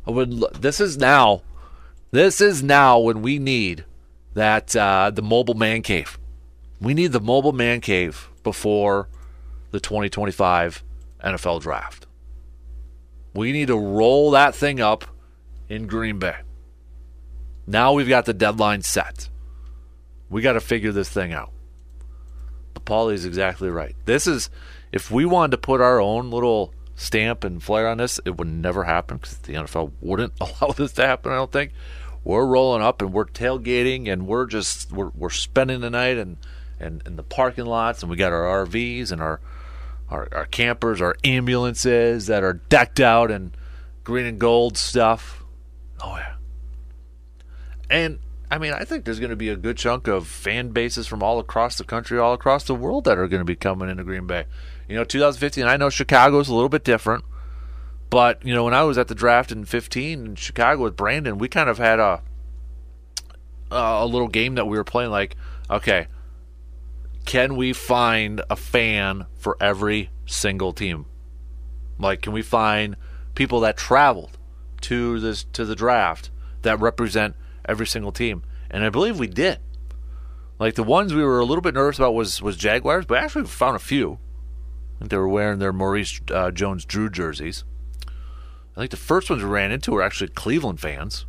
I 0.05 0.11
would. 0.11 0.31
This 0.53 0.79
is 0.81 0.97
now. 0.97 1.41
This 2.11 2.41
is 2.41 2.61
now 2.61 2.99
when 2.99 3.21
we 3.21 3.39
need 3.39 3.85
that 4.33 4.75
uh, 4.75 5.09
the 5.13 5.21
mobile 5.21 5.53
man 5.53 5.81
cave. 5.81 6.19
We 6.81 6.93
need 6.93 7.13
the 7.13 7.21
mobile 7.21 7.53
man 7.53 7.79
cave 7.79 8.29
before 8.43 9.07
the 9.73 9.79
2025 9.79 10.83
NFL 11.25 11.61
draft. 11.61 12.05
We 13.33 13.51
need 13.51 13.67
to 13.67 13.77
roll 13.77 14.29
that 14.31 14.53
thing 14.53 14.79
up 14.79 15.05
in 15.67 15.87
Green 15.87 16.19
Bay. 16.19 16.35
Now 17.65 17.93
we've 17.93 18.07
got 18.07 18.25
the 18.25 18.35
deadline 18.35 18.83
set. 18.83 19.29
We 20.29 20.43
got 20.43 20.53
to 20.53 20.61
figure 20.61 20.91
this 20.91 21.09
thing 21.09 21.33
out. 21.33 21.51
But 22.75 22.85
Paulie 22.85 23.15
is 23.15 23.25
exactly 23.25 23.69
right. 23.69 23.95
This 24.05 24.27
is 24.27 24.51
if 24.91 25.09
we 25.09 25.25
wanted 25.25 25.51
to 25.51 25.57
put 25.57 25.81
our 25.81 25.99
own 25.99 26.29
little 26.29 26.71
stamp 26.93 27.43
and 27.43 27.61
flair 27.61 27.87
on 27.87 27.97
this, 27.97 28.19
it 28.25 28.37
would 28.37 28.47
never 28.47 28.83
happen 28.83 29.17
because 29.17 29.37
the 29.39 29.53
NFL 29.53 29.91
wouldn't 30.01 30.33
allow 30.41 30.71
this 30.71 30.93
to 30.93 31.07
happen. 31.07 31.31
I 31.31 31.35
don't 31.35 31.51
think. 31.51 31.71
We're 32.23 32.45
rolling 32.45 32.83
up 32.83 33.01
and 33.01 33.11
we're 33.11 33.25
tailgating 33.25 34.07
and 34.07 34.27
we're 34.27 34.45
just 34.45 34.91
we're, 34.91 35.09
we're 35.15 35.31
spending 35.31 35.81
the 35.81 35.89
night 35.89 36.17
and 36.17 36.37
and 36.79 37.01
in 37.07 37.15
the 37.15 37.23
parking 37.23 37.65
lots 37.65 38.03
and 38.03 38.09
we 38.11 38.17
got 38.17 38.31
our 38.31 38.65
RVs 38.65 39.11
and 39.11 39.19
our, 39.19 39.41
our 40.13 40.27
our 40.31 40.45
campers, 40.45 41.01
our 41.01 41.15
ambulances 41.23 42.27
that 42.27 42.43
are 42.43 42.53
decked 42.53 42.99
out 42.99 43.31
in 43.31 43.53
green 44.03 44.25
and 44.25 44.39
gold 44.39 44.77
stuff. 44.77 45.43
Oh 46.01 46.15
yeah. 46.15 46.35
And 47.89 48.19
I 48.49 48.59
mean, 48.59 48.73
I 48.73 48.85
think 48.85 49.05
there's 49.05 49.19
going 49.19 49.31
to 49.31 49.35
be 49.35 49.49
a 49.49 49.55
good 49.55 49.77
chunk 49.77 50.07
of 50.07 50.27
fan 50.27 50.69
bases 50.69 51.07
from 51.07 51.23
all 51.23 51.39
across 51.39 51.77
the 51.77 51.83
country, 51.83 52.19
all 52.19 52.33
across 52.33 52.63
the 52.63 52.75
world 52.75 53.05
that 53.05 53.17
are 53.17 53.27
going 53.27 53.41
to 53.41 53.45
be 53.45 53.55
coming 53.55 53.89
into 53.89 54.03
Green 54.03 54.27
Bay. 54.27 54.45
You 54.87 54.95
know, 54.95 55.03
2015. 55.03 55.65
I 55.65 55.77
know 55.77 55.89
Chicago's 55.89 56.49
a 56.49 56.53
little 56.53 56.69
bit 56.69 56.83
different, 56.83 57.25
but 58.09 58.45
you 58.45 58.53
know, 58.53 58.63
when 58.63 58.73
I 58.73 58.83
was 58.83 58.97
at 58.97 59.07
the 59.07 59.15
draft 59.15 59.51
in 59.51 59.65
15 59.65 60.25
in 60.25 60.35
Chicago 60.35 60.83
with 60.83 60.95
Brandon, 60.95 61.37
we 61.37 61.47
kind 61.47 61.69
of 61.69 61.79
had 61.79 61.99
a 61.99 62.21
a 63.71 64.05
little 64.05 64.27
game 64.27 64.55
that 64.55 64.67
we 64.67 64.77
were 64.77 64.83
playing. 64.83 65.09
Like, 65.09 65.35
okay, 65.69 66.07
can 67.25 67.55
we 67.55 67.73
find 67.73 68.41
a 68.49 68.55
fan 68.55 69.25
for 69.37 69.57
every 69.59 70.09
single 70.25 70.73
team? 70.73 71.05
Like, 71.99 72.21
can 72.21 72.33
we 72.33 72.41
find 72.41 72.95
people 73.35 73.59
that 73.61 73.77
traveled? 73.77 74.37
to 74.83 75.19
this 75.19 75.45
to 75.45 75.65
the 75.65 75.75
draft 75.75 76.29
that 76.61 76.79
represent 76.79 77.35
every 77.65 77.87
single 77.87 78.11
team, 78.11 78.43
and 78.69 78.83
I 78.83 78.89
believe 78.89 79.17
we 79.17 79.27
did. 79.27 79.59
Like 80.59 80.75
the 80.75 80.83
ones 80.83 81.13
we 81.13 81.23
were 81.23 81.39
a 81.39 81.45
little 81.45 81.61
bit 81.61 81.73
nervous 81.73 81.97
about 81.97 82.13
was 82.13 82.41
was 82.41 82.55
Jaguars, 82.55 83.05
but 83.05 83.17
actually 83.17 83.43
we 83.43 83.47
found 83.47 83.75
a 83.75 83.79
few. 83.79 84.19
I 84.95 84.99
think 84.99 85.11
they 85.11 85.17
were 85.17 85.27
wearing 85.27 85.59
their 85.59 85.73
Maurice 85.73 86.21
uh, 86.31 86.51
Jones-Drew 86.51 87.09
jerseys. 87.09 87.63
I 88.75 88.81
think 88.81 88.91
the 88.91 88.97
first 88.97 89.29
ones 89.29 89.43
we 89.43 89.49
ran 89.49 89.71
into 89.71 89.91
were 89.91 90.03
actually 90.03 90.29
Cleveland 90.29 90.79
fans. 90.79 91.25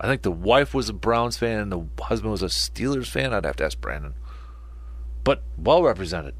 I 0.00 0.06
think 0.06 0.22
the 0.22 0.32
wife 0.32 0.74
was 0.74 0.88
a 0.88 0.92
Browns 0.92 1.36
fan 1.36 1.60
and 1.60 1.72
the 1.72 1.86
husband 2.02 2.32
was 2.32 2.42
a 2.42 2.46
Steelers 2.46 3.08
fan. 3.08 3.32
I'd 3.32 3.44
have 3.44 3.56
to 3.56 3.64
ask 3.64 3.80
Brandon. 3.80 4.14
But 5.24 5.42
well 5.56 5.82
represented. 5.82 6.34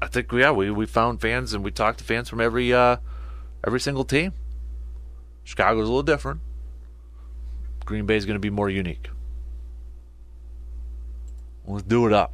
I 0.00 0.08
think 0.08 0.32
yeah, 0.32 0.50
we, 0.50 0.70
we 0.70 0.86
found 0.86 1.20
fans 1.20 1.54
and 1.54 1.62
we 1.62 1.70
talked 1.70 1.98
to 1.98 2.04
fans 2.04 2.28
from 2.28 2.40
every 2.40 2.72
uh, 2.72 2.96
every 3.64 3.80
single 3.80 4.04
team. 4.04 4.32
Chicago's 5.44 5.88
a 5.88 5.90
little 5.90 6.02
different. 6.02 6.40
Green 7.84 8.06
Bay 8.06 8.16
is 8.16 8.26
going 8.26 8.34
to 8.34 8.40
be 8.40 8.50
more 8.50 8.70
unique. 8.70 9.08
Let's 11.66 11.84
do 11.84 12.06
it 12.06 12.12
up. 12.12 12.32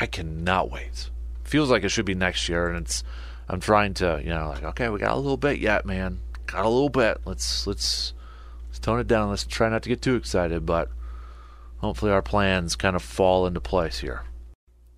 I 0.00 0.06
cannot 0.06 0.70
wait. 0.70 1.10
Feels 1.44 1.70
like 1.70 1.84
it 1.84 1.90
should 1.90 2.06
be 2.06 2.14
next 2.14 2.48
year, 2.48 2.68
and 2.68 2.78
it's. 2.78 3.04
I'm 3.48 3.60
trying 3.60 3.92
to, 3.94 4.20
you 4.22 4.30
know, 4.30 4.48
like 4.48 4.62
okay, 4.62 4.88
we 4.88 4.98
got 4.98 5.12
a 5.12 5.16
little 5.16 5.36
bit 5.36 5.58
yet, 5.58 5.84
man. 5.84 6.20
Got 6.46 6.64
a 6.64 6.68
little 6.68 6.88
bit. 6.88 7.20
Let's 7.26 7.66
let's 7.66 8.14
let's 8.68 8.78
tone 8.78 9.00
it 9.00 9.06
down. 9.06 9.28
Let's 9.28 9.44
try 9.44 9.68
not 9.68 9.82
to 9.82 9.90
get 9.90 10.00
too 10.00 10.14
excited, 10.14 10.64
but 10.64 10.88
hopefully 11.78 12.12
our 12.12 12.22
plans 12.22 12.76
kind 12.76 12.96
of 12.96 13.02
fall 13.02 13.46
into 13.46 13.60
place 13.60 13.98
here. 13.98 14.22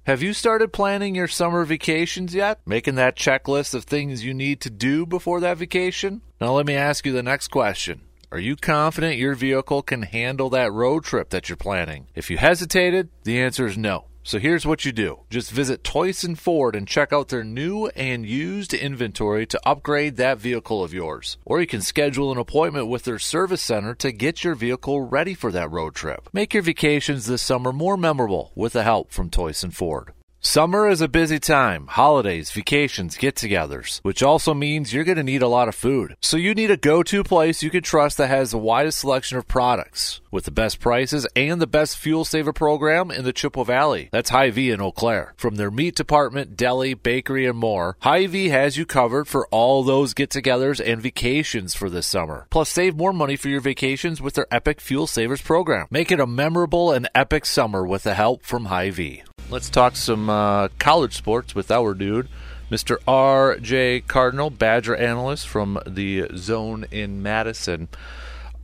Have 0.06 0.22
you 0.22 0.34
started 0.34 0.70
planning 0.70 1.14
your 1.14 1.28
summer 1.28 1.64
vacations 1.64 2.34
yet? 2.34 2.60
Making 2.66 2.96
that 2.96 3.16
checklist 3.16 3.72
of 3.72 3.84
things 3.84 4.22
you 4.22 4.34
need 4.34 4.60
to 4.60 4.68
do 4.68 5.06
before 5.06 5.40
that 5.40 5.56
vacation? 5.56 6.20
Now, 6.38 6.52
let 6.52 6.66
me 6.66 6.74
ask 6.74 7.06
you 7.06 7.12
the 7.12 7.22
next 7.22 7.48
question. 7.48 8.02
Are 8.30 8.38
you 8.38 8.54
confident 8.54 9.16
your 9.16 9.34
vehicle 9.34 9.80
can 9.80 10.02
handle 10.02 10.50
that 10.50 10.70
road 10.74 11.04
trip 11.04 11.30
that 11.30 11.48
you're 11.48 11.56
planning? 11.56 12.08
If 12.14 12.28
you 12.28 12.36
hesitated, 12.36 13.08
the 13.22 13.40
answer 13.40 13.64
is 13.64 13.78
no. 13.78 14.04
So 14.26 14.38
here's 14.38 14.64
what 14.64 14.86
you 14.86 14.90
do. 14.92 15.20
Just 15.28 15.50
visit 15.50 15.84
Toyson 15.84 16.38
Ford 16.38 16.74
and 16.74 16.88
check 16.88 17.12
out 17.12 17.28
their 17.28 17.44
new 17.44 17.88
and 17.88 18.24
used 18.24 18.72
inventory 18.72 19.44
to 19.44 19.60
upgrade 19.68 20.16
that 20.16 20.38
vehicle 20.38 20.82
of 20.82 20.94
yours. 20.94 21.36
Or 21.44 21.60
you 21.60 21.66
can 21.66 21.82
schedule 21.82 22.32
an 22.32 22.38
appointment 22.38 22.86
with 22.86 23.04
their 23.04 23.18
service 23.18 23.60
center 23.60 23.94
to 23.96 24.12
get 24.12 24.42
your 24.42 24.54
vehicle 24.54 25.02
ready 25.02 25.34
for 25.34 25.52
that 25.52 25.70
road 25.70 25.94
trip. 25.94 26.30
Make 26.32 26.54
your 26.54 26.62
vacations 26.62 27.26
this 27.26 27.42
summer 27.42 27.70
more 27.70 27.98
memorable 27.98 28.50
with 28.54 28.72
the 28.72 28.82
help 28.82 29.12
from 29.12 29.28
Toyson 29.28 29.74
Ford. 29.74 30.14
Summer 30.40 30.88
is 30.88 31.00
a 31.00 31.08
busy 31.08 31.38
time, 31.40 31.86
holidays, 31.86 32.50
vacations, 32.50 33.16
get 33.16 33.34
togethers, 33.34 34.00
which 34.02 34.22
also 34.22 34.52
means 34.52 34.92
you're 34.92 35.02
going 35.02 35.16
to 35.16 35.22
need 35.22 35.40
a 35.40 35.48
lot 35.48 35.68
of 35.68 35.74
food. 35.74 36.16
So 36.20 36.36
you 36.36 36.54
need 36.54 36.70
a 36.70 36.76
go 36.76 37.02
to 37.02 37.24
place 37.24 37.62
you 37.62 37.70
can 37.70 37.82
trust 37.82 38.18
that 38.18 38.28
has 38.28 38.50
the 38.50 38.58
widest 38.58 38.98
selection 38.98 39.38
of 39.38 39.48
products 39.48 40.20
with 40.34 40.44
the 40.44 40.50
best 40.50 40.80
prices 40.80 41.28
and 41.36 41.62
the 41.62 41.66
best 41.66 41.96
fuel 41.96 42.24
saver 42.24 42.52
program 42.52 43.08
in 43.08 43.24
the 43.24 43.32
Chippewa 43.32 43.62
Valley. 43.62 44.08
That's 44.10 44.30
Hy-Vee 44.30 44.72
in 44.72 44.80
Eau 44.80 44.90
Claire. 44.90 45.32
From 45.36 45.54
their 45.54 45.70
meat 45.70 45.94
department, 45.94 46.56
deli, 46.56 46.92
bakery, 46.92 47.46
and 47.46 47.56
more, 47.56 47.96
Hy-Vee 48.00 48.48
has 48.48 48.76
you 48.76 48.84
covered 48.84 49.28
for 49.28 49.46
all 49.52 49.84
those 49.84 50.12
get 50.12 50.30
togethers 50.30 50.84
and 50.84 51.00
vacations 51.00 51.76
for 51.76 51.88
this 51.88 52.08
summer. 52.08 52.48
Plus, 52.50 52.68
save 52.68 52.96
more 52.96 53.12
money 53.12 53.36
for 53.36 53.48
your 53.48 53.60
vacations 53.60 54.20
with 54.20 54.34
their 54.34 54.48
Epic 54.50 54.80
Fuel 54.80 55.06
Savers 55.06 55.40
program. 55.40 55.86
Make 55.88 56.10
it 56.10 56.18
a 56.18 56.26
memorable 56.26 56.90
and 56.90 57.08
epic 57.14 57.46
summer 57.46 57.86
with 57.86 58.02
the 58.02 58.14
help 58.14 58.42
from 58.42 58.64
Hy-Vee. 58.64 59.22
Let's 59.50 59.70
talk 59.70 59.94
some 59.94 60.28
uh, 60.28 60.66
college 60.80 61.14
sports 61.14 61.54
with 61.54 61.70
our 61.70 61.94
dude, 61.94 62.28
Mr. 62.72 62.96
R.J. 63.06 64.00
Cardinal, 64.08 64.50
Badger 64.50 64.96
analyst 64.96 65.46
from 65.46 65.78
the 65.86 66.26
Zone 66.34 66.86
in 66.90 67.22
Madison. 67.22 67.88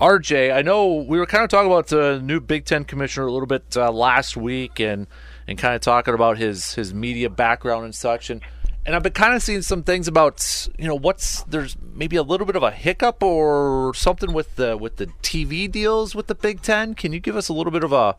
RJ, 0.00 0.54
I 0.54 0.62
know 0.62 0.94
we 0.94 1.18
were 1.18 1.26
kind 1.26 1.44
of 1.44 1.50
talking 1.50 1.70
about 1.70 1.88
the 1.88 2.20
new 2.22 2.40
Big 2.40 2.64
Ten 2.64 2.84
commissioner 2.84 3.26
a 3.26 3.32
little 3.32 3.46
bit 3.46 3.76
uh, 3.76 3.92
last 3.92 4.34
week, 4.34 4.80
and 4.80 5.06
and 5.46 5.58
kind 5.58 5.74
of 5.74 5.82
talking 5.82 6.14
about 6.14 6.38
his 6.38 6.72
his 6.72 6.94
media 6.94 7.28
background 7.28 7.84
and 7.84 7.94
such, 7.94 8.30
and 8.30 8.40
and 8.86 8.96
I've 8.96 9.02
been 9.02 9.12
kind 9.12 9.34
of 9.34 9.42
seeing 9.42 9.60
some 9.60 9.82
things 9.82 10.08
about 10.08 10.68
you 10.78 10.88
know 10.88 10.94
what's 10.94 11.42
there's 11.42 11.76
maybe 11.94 12.16
a 12.16 12.22
little 12.22 12.46
bit 12.46 12.56
of 12.56 12.62
a 12.62 12.70
hiccup 12.70 13.22
or 13.22 13.92
something 13.94 14.32
with 14.32 14.56
the 14.56 14.74
with 14.74 14.96
the 14.96 15.06
TV 15.22 15.70
deals 15.70 16.14
with 16.14 16.28
the 16.28 16.34
Big 16.34 16.62
Ten. 16.62 16.94
Can 16.94 17.12
you 17.12 17.20
give 17.20 17.36
us 17.36 17.50
a 17.50 17.52
little 17.52 17.72
bit 17.72 17.84
of 17.84 17.92
a 17.92 18.16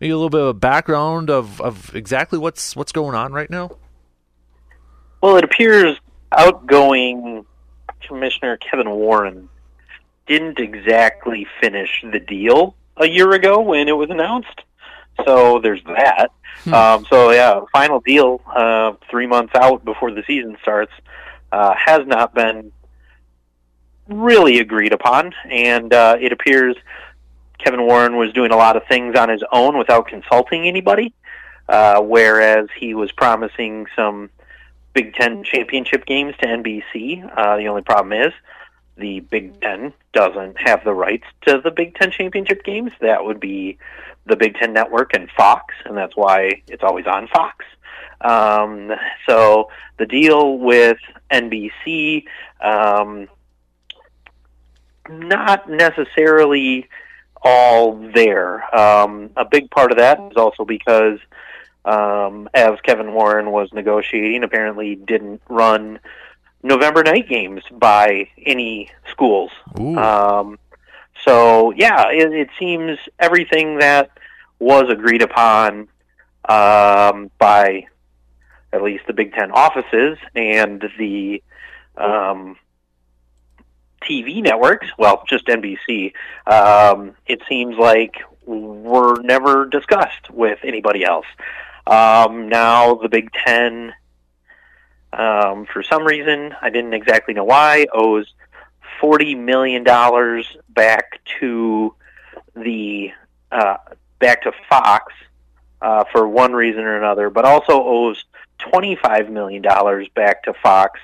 maybe 0.00 0.10
a 0.10 0.16
little 0.16 0.28
bit 0.28 0.42
of 0.42 0.48
a 0.48 0.54
background 0.54 1.30
of, 1.30 1.62
of 1.62 1.94
exactly 1.94 2.38
what's 2.38 2.76
what's 2.76 2.92
going 2.92 3.14
on 3.14 3.32
right 3.32 3.48
now? 3.48 3.70
Well, 5.22 5.38
it 5.38 5.44
appears 5.44 5.96
outgoing 6.30 7.46
Commissioner 8.06 8.58
Kevin 8.58 8.90
Warren 8.90 9.48
didn't 10.26 10.58
exactly 10.58 11.46
finish 11.60 12.04
the 12.12 12.20
deal 12.20 12.74
a 12.96 13.06
year 13.06 13.32
ago 13.32 13.60
when 13.60 13.88
it 13.88 13.96
was 13.96 14.10
announced. 14.10 14.62
So 15.24 15.60
there's 15.60 15.82
that. 15.84 16.30
Hmm. 16.64 16.74
Um, 16.74 17.06
so 17.10 17.30
yeah, 17.30 17.60
final 17.72 18.00
deal 18.00 18.40
uh, 18.54 18.92
three 19.10 19.26
months 19.26 19.54
out 19.54 19.84
before 19.84 20.10
the 20.10 20.22
season 20.26 20.56
starts 20.62 20.92
uh, 21.52 21.74
has 21.74 22.06
not 22.06 22.34
been 22.34 22.72
really 24.08 24.60
agreed 24.60 24.92
upon, 24.92 25.32
and 25.50 25.92
uh, 25.92 26.16
it 26.20 26.32
appears 26.32 26.76
Kevin 27.58 27.82
Warren 27.82 28.16
was 28.16 28.32
doing 28.32 28.52
a 28.52 28.56
lot 28.56 28.76
of 28.76 28.86
things 28.86 29.16
on 29.16 29.28
his 29.28 29.42
own 29.52 29.78
without 29.78 30.06
consulting 30.06 30.66
anybody, 30.66 31.12
uh, 31.68 32.00
whereas 32.00 32.68
he 32.78 32.94
was 32.94 33.10
promising 33.12 33.86
some 33.96 34.30
Big 34.92 35.14
Ten 35.14 35.44
championship 35.44 36.06
games 36.06 36.34
to 36.40 36.46
NBC. 36.46 37.30
Uh, 37.36 37.56
the 37.56 37.68
only 37.68 37.82
problem 37.82 38.12
is 38.12 38.32
the 38.96 39.20
Big 39.20 39.60
Ten 39.60 39.92
doesn't 40.12 40.58
have 40.58 40.84
the 40.84 40.94
rights 40.94 41.26
to 41.42 41.60
the 41.62 41.70
Big 41.70 41.94
Ten 41.94 42.10
championship 42.10 42.64
games. 42.64 42.92
That 43.00 43.24
would 43.24 43.40
be 43.40 43.78
the 44.26 44.36
Big 44.36 44.56
Ten 44.56 44.72
Network 44.72 45.14
and 45.14 45.30
Fox, 45.30 45.74
and 45.84 45.96
that's 45.96 46.16
why 46.16 46.62
it's 46.68 46.82
always 46.82 47.06
on 47.06 47.28
Fox. 47.28 47.64
Um, 48.20 48.92
so 49.28 49.70
the 49.98 50.06
deal 50.06 50.58
with 50.58 50.98
NBC, 51.30 52.24
um, 52.60 53.28
not 55.08 55.68
necessarily 55.68 56.88
all 57.42 57.94
there. 58.14 58.74
Um, 58.76 59.30
a 59.36 59.44
big 59.44 59.70
part 59.70 59.92
of 59.92 59.98
that 59.98 60.18
is 60.30 60.36
also 60.36 60.64
because, 60.64 61.18
um, 61.84 62.48
as 62.54 62.80
Kevin 62.82 63.12
Warren 63.12 63.50
was 63.50 63.72
negotiating, 63.72 64.42
apparently 64.42 64.96
didn't 64.96 65.42
run 65.48 66.00
November 66.62 67.02
night 67.02 67.28
games 67.28 67.62
by 67.70 68.28
any 68.44 68.90
schools. 69.10 69.50
Um, 69.98 70.58
so 71.24 71.72
yeah, 71.72 72.10
it, 72.10 72.32
it 72.32 72.48
seems 72.58 72.98
everything 73.18 73.78
that 73.78 74.10
was 74.58 74.88
agreed 74.88 75.22
upon 75.22 75.88
um, 76.48 77.30
by 77.38 77.86
at 78.72 78.82
least 78.82 79.06
the 79.06 79.12
Big 79.12 79.32
Ten 79.32 79.50
offices 79.50 80.18
and 80.34 80.84
the 80.98 81.42
um, 81.96 82.56
TV 84.02 84.42
networks, 84.42 84.86
well, 84.98 85.24
just 85.28 85.46
NBC, 85.46 86.12
um, 86.46 87.14
it 87.26 87.42
seems 87.48 87.76
like 87.76 88.16
were 88.44 89.20
never 89.22 89.66
discussed 89.66 90.30
with 90.30 90.58
anybody 90.62 91.04
else. 91.04 91.26
Um, 91.86 92.48
now 92.48 92.94
the 92.94 93.08
Big 93.08 93.30
Ten, 93.32 93.92
um, 95.16 95.66
for 95.72 95.82
some 95.82 96.04
reason, 96.04 96.54
I 96.60 96.70
didn't 96.70 96.94
exactly 96.94 97.34
know 97.34 97.44
why, 97.44 97.86
owes 97.92 98.32
forty 99.00 99.34
million 99.34 99.82
dollars 99.82 100.56
back 100.68 101.20
to 101.40 101.94
the 102.54 103.12
uh, 103.50 103.76
back 104.18 104.42
to 104.42 104.52
Fox 104.68 105.12
uh, 105.80 106.04
for 106.12 106.28
one 106.28 106.52
reason 106.52 106.82
or 106.82 106.96
another, 106.96 107.30
but 107.30 107.44
also 107.44 107.82
owes 107.82 108.24
twenty 108.58 108.96
five 108.96 109.30
million 109.30 109.62
dollars 109.62 110.08
back 110.14 110.42
to 110.44 110.54
Fox 110.62 111.00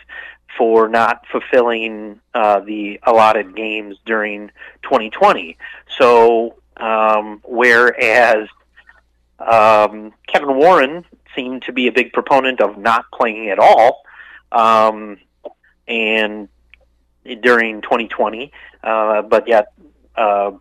for 0.56 0.88
not 0.88 1.24
fulfilling 1.30 2.20
uh, 2.34 2.60
the 2.60 3.00
allotted 3.04 3.56
games 3.56 3.96
during 4.04 4.50
2020. 4.82 5.56
So, 5.98 6.56
um, 6.76 7.40
whereas 7.44 8.48
um, 9.46 10.12
Kevin 10.26 10.56
Warren 10.56 11.04
seemed 11.34 11.62
to 11.62 11.72
be 11.72 11.86
a 11.86 11.92
big 11.92 12.12
proponent 12.12 12.60
of 12.60 12.78
not 12.78 13.06
playing 13.12 13.48
at 13.48 13.58
all, 13.58 14.02
um, 14.52 15.18
and 15.88 16.48
during 17.40 17.82
2020, 17.82 18.52
uh, 18.82 19.22
but 19.22 19.48
yet. 19.48 19.72
Uh, 20.16 20.52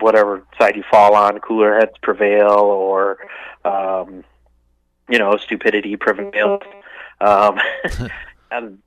whatever 0.00 0.44
side 0.58 0.76
you 0.76 0.84
fall 0.90 1.14
on, 1.14 1.38
cooler 1.38 1.78
heads 1.78 1.92
prevail, 2.02 2.50
or 2.50 3.18
um, 3.64 4.24
you 5.08 5.18
know, 5.18 5.36
stupidity 5.36 5.96
prevails. 5.96 6.62
Um, 7.20 7.58
and 8.50 8.78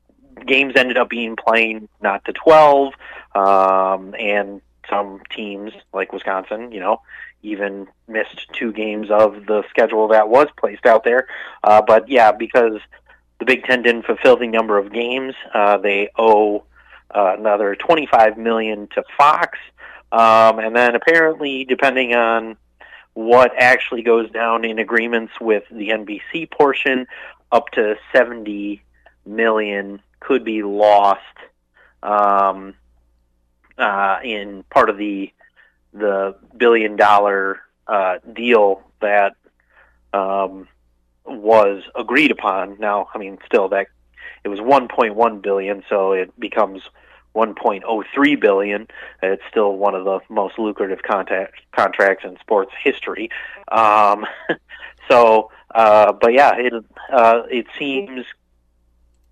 games 0.46 0.74
ended 0.76 0.98
up 0.98 1.10
being 1.10 1.36
playing 1.36 1.90
not 2.02 2.24
to 2.26 2.34
12, 2.34 2.94
um, 3.36 4.16
and 4.18 4.62
some 4.90 5.22
teams 5.36 5.72
like 5.94 6.14
Wisconsin, 6.14 6.72
you 6.72 6.80
know, 6.80 7.02
even 7.44 7.88
missed 8.08 8.48
two 8.54 8.72
games 8.72 9.10
of 9.10 9.46
the 9.46 9.64
schedule 9.70 10.08
that 10.10 10.30
was 10.30 10.48
placed 10.58 10.86
out 10.86 11.04
there. 11.04 11.28
Uh, 11.64 11.82
but 11.82 12.08
yeah, 12.10 12.32
because 12.32 12.80
the 13.40 13.46
Big 13.46 13.64
Ten 13.64 13.82
didn't 13.82 14.06
fulfill 14.06 14.38
the 14.38 14.48
number 14.48 14.78
of 14.78 14.92
games, 14.92 15.34
uh, 15.54 15.78
they 15.78 16.10
owe 16.18 16.64
uh, 17.14 17.36
another 17.38 17.76
25 17.76 18.38
million 18.38 18.88
to 18.96 19.04
Fox, 19.18 19.58
um, 20.12 20.60
and 20.60 20.76
then 20.76 20.96
apparently, 20.96 21.66
depending 21.66 22.14
on 22.14 22.58
what 23.14 23.52
actually 23.58 24.04
goes 24.04 24.30
down 24.32 24.64
in 24.64 24.80
agreements 24.80 25.34
with 25.42 25.64
the 25.72 25.90
NBC 25.90 26.50
portion, 26.50 27.08
up 27.52 27.70
to 27.72 27.96
70 28.14 28.82
million 29.26 30.02
could 30.20 30.44
be 30.44 30.64
lost 30.64 31.22
um, 32.04 32.74
uh, 33.78 34.20
in 34.24 34.64
part 34.70 34.90
of 34.90 34.98
the 34.98 35.32
the 35.94 36.36
billion 36.56 36.96
dollar 36.96 37.60
uh, 37.88 38.20
deal 38.34 38.82
that 39.02 39.36
um, 40.14 40.68
was 41.26 41.84
agreed 41.96 42.32
upon. 42.32 42.78
Now, 42.80 43.10
I 43.14 43.18
mean, 43.18 43.38
still 43.46 43.68
that 43.70 43.88
it 44.44 44.48
was 44.48 44.60
1.1 44.60 45.42
billion, 45.42 45.84
so 45.90 46.14
it 46.14 46.38
becomes 46.40 46.82
1.03 47.36 48.42
billion. 48.42 48.88
It's 49.22 49.44
still 49.50 49.76
one 49.78 49.96
of 49.96 50.06
the 50.06 50.20
most 50.30 50.58
lucrative 50.58 51.04
contact, 51.04 51.56
contracts 51.72 52.24
in 52.26 52.38
sports 52.40 52.72
history. 52.84 53.30
Um, 53.72 54.26
so, 55.10 55.52
uh, 55.74 56.14
but 56.14 56.34
yeah, 56.34 56.54
it 56.58 56.74
uh, 57.12 57.44
it 57.50 57.68
seems 57.78 58.26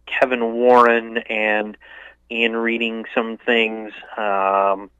Kevin 0.05 0.53
Warren 0.53 1.17
and 1.17 1.77
in 2.29 2.55
reading 2.55 3.05
some 3.13 3.37
things 3.37 3.91
um, 4.17 4.91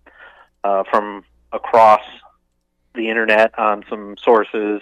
uh, 0.64 0.84
from 0.90 1.24
across 1.52 2.02
the 2.96 3.10
internet 3.10 3.58
on 3.58 3.86
some 3.90 4.16
sources 4.18 4.82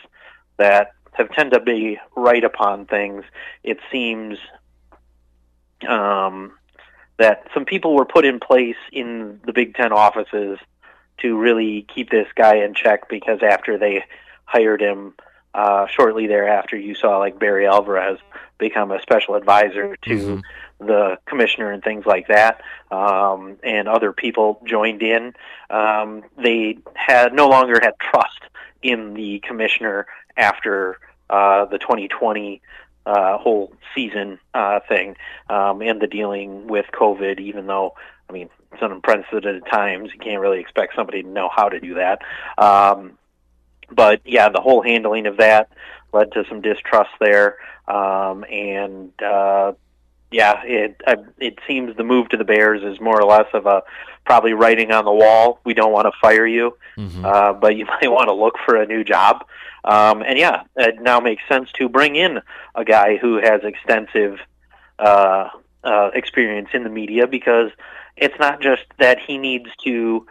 that 0.58 0.92
have 1.14 1.32
tend 1.32 1.52
to 1.52 1.60
be 1.60 2.00
right 2.16 2.44
upon 2.44 2.86
things. 2.86 3.24
It 3.64 3.80
seems 3.92 4.38
um, 5.88 6.54
that 7.18 7.44
some 7.54 7.66
people 7.66 7.96
were 7.96 8.06
put 8.06 8.26
in 8.26 8.40
place 8.40 8.78
in 8.92 9.42
the 9.46 9.54
Big 9.54 9.76
Ten 9.76 9.92
offices 9.92 10.60
to 11.20 11.38
really 11.38 11.86
keep 11.94 12.10
this 12.10 12.28
guy 12.36 12.58
in 12.58 12.74
check 12.76 13.10
because 13.10 13.40
after 13.42 13.78
they 13.78 14.06
hired 14.46 14.82
him, 14.82 15.16
uh, 15.54 15.88
shortly 15.88 16.28
thereafter, 16.28 16.78
you 16.78 16.94
saw 16.94 17.18
like 17.18 17.40
Barry 17.40 17.66
Alvarez 17.66 18.20
become 18.60 18.92
a 18.92 19.02
special 19.02 19.34
advisor 19.36 19.96
to 20.04 20.10
mm-hmm. 20.10 20.40
The 20.80 21.18
commissioner 21.26 21.72
and 21.72 21.84
things 21.84 22.06
like 22.06 22.28
that, 22.28 22.62
um, 22.92 23.58
and 23.64 23.88
other 23.88 24.14
people 24.14 24.62
joined 24.66 25.02
in. 25.02 25.34
Um, 25.70 26.24
they 26.38 26.78
had 26.94 27.34
no 27.34 27.48
longer 27.48 27.80
had 27.82 27.98
trust 28.00 28.42
in 28.82 29.14
the 29.14 29.40
commissioner 29.40 30.08
after 30.38 31.00
uh, 31.30 31.66
the 31.66 31.78
2020 31.80 32.62
uh, 33.06 33.38
whole 33.38 33.74
season 33.96 34.38
uh, 34.54 34.80
thing 34.88 35.16
um, 35.50 35.82
and 35.82 36.02
the 36.02 36.08
dealing 36.08 36.68
with 36.68 36.86
COVID, 36.94 37.40
even 37.40 37.66
though, 37.66 37.96
I 38.30 38.34
mean, 38.34 38.50
it's 38.74 38.82
unprecedented 38.82 39.66
times. 39.66 40.12
You 40.14 40.20
can't 40.20 40.42
really 40.42 40.60
expect 40.60 40.96
somebody 40.96 41.24
to 41.24 41.30
know 41.30 41.50
how 41.54 41.70
to 41.70 41.80
do 41.80 41.96
that. 41.96 42.20
Um, 42.58 43.18
but 43.90 44.22
yeah, 44.26 44.50
the 44.50 44.62
whole 44.62 44.82
handling 44.82 45.26
of 45.28 45.38
that 45.38 45.70
led 46.14 46.34
to 46.34 46.44
some 46.50 46.62
distrust 46.62 47.12
there. 47.20 47.58
Um, 47.88 48.44
and 48.52 49.12
uh, 49.22 49.74
yeah, 50.32 50.62
it 50.64 51.02
uh, 51.08 51.16
it 51.38 51.60
seems 51.68 51.96
the 51.96 52.04
move 52.04 52.30
to 52.30 52.38
the 52.38 52.44
Bears 52.44 52.84
is 52.84 53.00
more 53.00 53.20
or 53.20 53.26
less 53.26 53.48
of 53.54 53.66
a 53.66 53.84
probably 54.26 54.54
writing 54.54 54.92
on 54.92 55.06
the 55.06 55.14
wall. 55.14 55.60
We 55.64 55.74
don't 55.74 55.94
want 55.94 56.06
to 56.06 56.12
fire 56.22 56.46
you, 56.46 56.78
mm-hmm. 56.98 57.26
uh, 57.26 57.54
but 57.54 57.76
you 57.78 57.86
might 58.02 58.12
want 58.12 58.28
to 58.28 58.34
look 58.34 58.56
for 58.66 58.76
a 58.76 58.86
new 58.86 59.04
job. 59.04 59.46
Um, 59.84 60.22
and 60.22 60.38
yeah, 60.38 60.64
it 60.76 61.02
now 61.02 61.22
makes 61.22 61.44
sense 61.48 61.72
to 61.74 61.88
bring 61.88 62.18
in 62.18 62.42
a 62.76 62.84
guy 62.84 63.16
who 63.16 63.38
has 63.38 63.62
extensive 63.64 64.40
uh, 65.00 65.50
uh, 65.84 66.10
experience 66.14 66.70
in 66.74 66.84
the 66.84 66.90
media 66.90 67.26
because 67.26 67.72
it's 68.18 68.38
not 68.38 68.62
just 68.62 68.84
that 68.98 69.20
he 69.26 69.38
needs 69.38 69.70
to, 69.86 70.26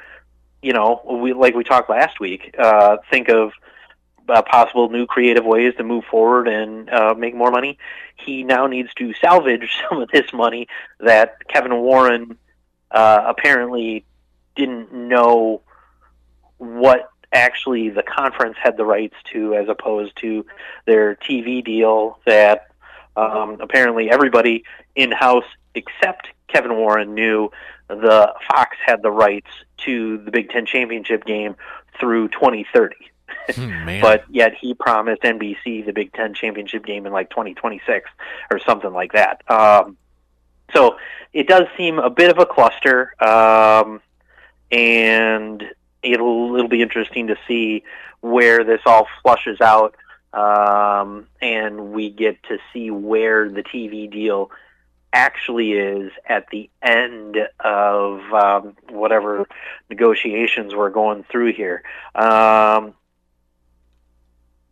you 0.60 0.72
know, 0.72 1.00
we 1.22 1.32
like 1.32 1.54
we 1.54 1.64
talked 1.64 1.88
last 1.88 2.20
week. 2.20 2.54
Uh, 2.58 2.98
think 3.10 3.30
of 3.30 3.52
uh, 4.28 4.42
possible 4.42 4.88
new 4.88 5.06
creative 5.06 5.44
ways 5.44 5.74
to 5.76 5.84
move 5.84 6.04
forward 6.10 6.48
and 6.48 6.90
uh, 6.90 7.14
make 7.16 7.34
more 7.34 7.50
money. 7.50 7.78
He 8.16 8.44
now 8.44 8.66
needs 8.66 8.92
to 8.94 9.14
salvage 9.14 9.70
some 9.88 10.00
of 10.00 10.08
this 10.10 10.32
money 10.32 10.68
that 11.00 11.46
Kevin 11.48 11.76
Warren 11.76 12.38
uh, 12.90 13.24
apparently 13.26 14.04
didn't 14.54 14.92
know 14.92 15.62
what 16.58 17.10
actually 17.32 17.90
the 17.90 18.02
conference 18.02 18.56
had 18.62 18.76
the 18.76 18.84
rights 18.84 19.14
to, 19.32 19.54
as 19.54 19.68
opposed 19.68 20.16
to 20.16 20.46
their 20.86 21.16
TV 21.16 21.64
deal 21.64 22.18
that 22.24 22.68
um, 23.16 23.58
apparently 23.60 24.10
everybody 24.10 24.64
in 24.94 25.10
house 25.10 25.44
except 25.74 26.28
Kevin 26.48 26.76
Warren 26.76 27.14
knew 27.14 27.50
the 27.88 28.32
Fox 28.50 28.76
had 28.84 29.02
the 29.02 29.10
rights 29.10 29.50
to 29.78 30.18
the 30.18 30.30
Big 30.30 30.50
Ten 30.50 30.66
championship 30.66 31.24
game 31.24 31.56
through 32.00 32.28
2030. 32.28 32.96
Hmm, 33.56 34.00
but 34.00 34.24
yet 34.28 34.54
he 34.60 34.74
promised 34.74 35.22
NBC 35.22 35.86
the 35.86 35.92
Big 35.92 36.12
Ten 36.12 36.34
championship 36.34 36.84
game 36.84 37.06
in 37.06 37.12
like 37.12 37.30
2026 37.30 38.10
or 38.50 38.58
something 38.58 38.92
like 38.92 39.12
that. 39.12 39.42
Um, 39.50 39.96
so 40.74 40.96
it 41.32 41.46
does 41.46 41.64
seem 41.76 41.98
a 41.98 42.10
bit 42.10 42.30
of 42.30 42.38
a 42.38 42.46
cluster, 42.46 43.12
um, 43.22 44.00
and 44.70 45.64
it'll 46.02 46.56
it'll 46.56 46.68
be 46.68 46.82
interesting 46.82 47.28
to 47.28 47.36
see 47.46 47.84
where 48.20 48.64
this 48.64 48.80
all 48.86 49.06
flushes 49.22 49.60
out, 49.60 49.94
um, 50.32 51.26
and 51.40 51.92
we 51.92 52.10
get 52.10 52.42
to 52.44 52.58
see 52.72 52.90
where 52.90 53.48
the 53.48 53.62
TV 53.62 54.10
deal 54.10 54.50
actually 55.12 55.72
is 55.72 56.12
at 56.28 56.46
the 56.50 56.68
end 56.82 57.38
of 57.60 58.20
um, 58.32 58.76
whatever 58.90 59.46
negotiations 59.88 60.74
we're 60.74 60.90
going 60.90 61.24
through 61.30 61.52
here. 61.54 61.82
Um, 62.14 62.94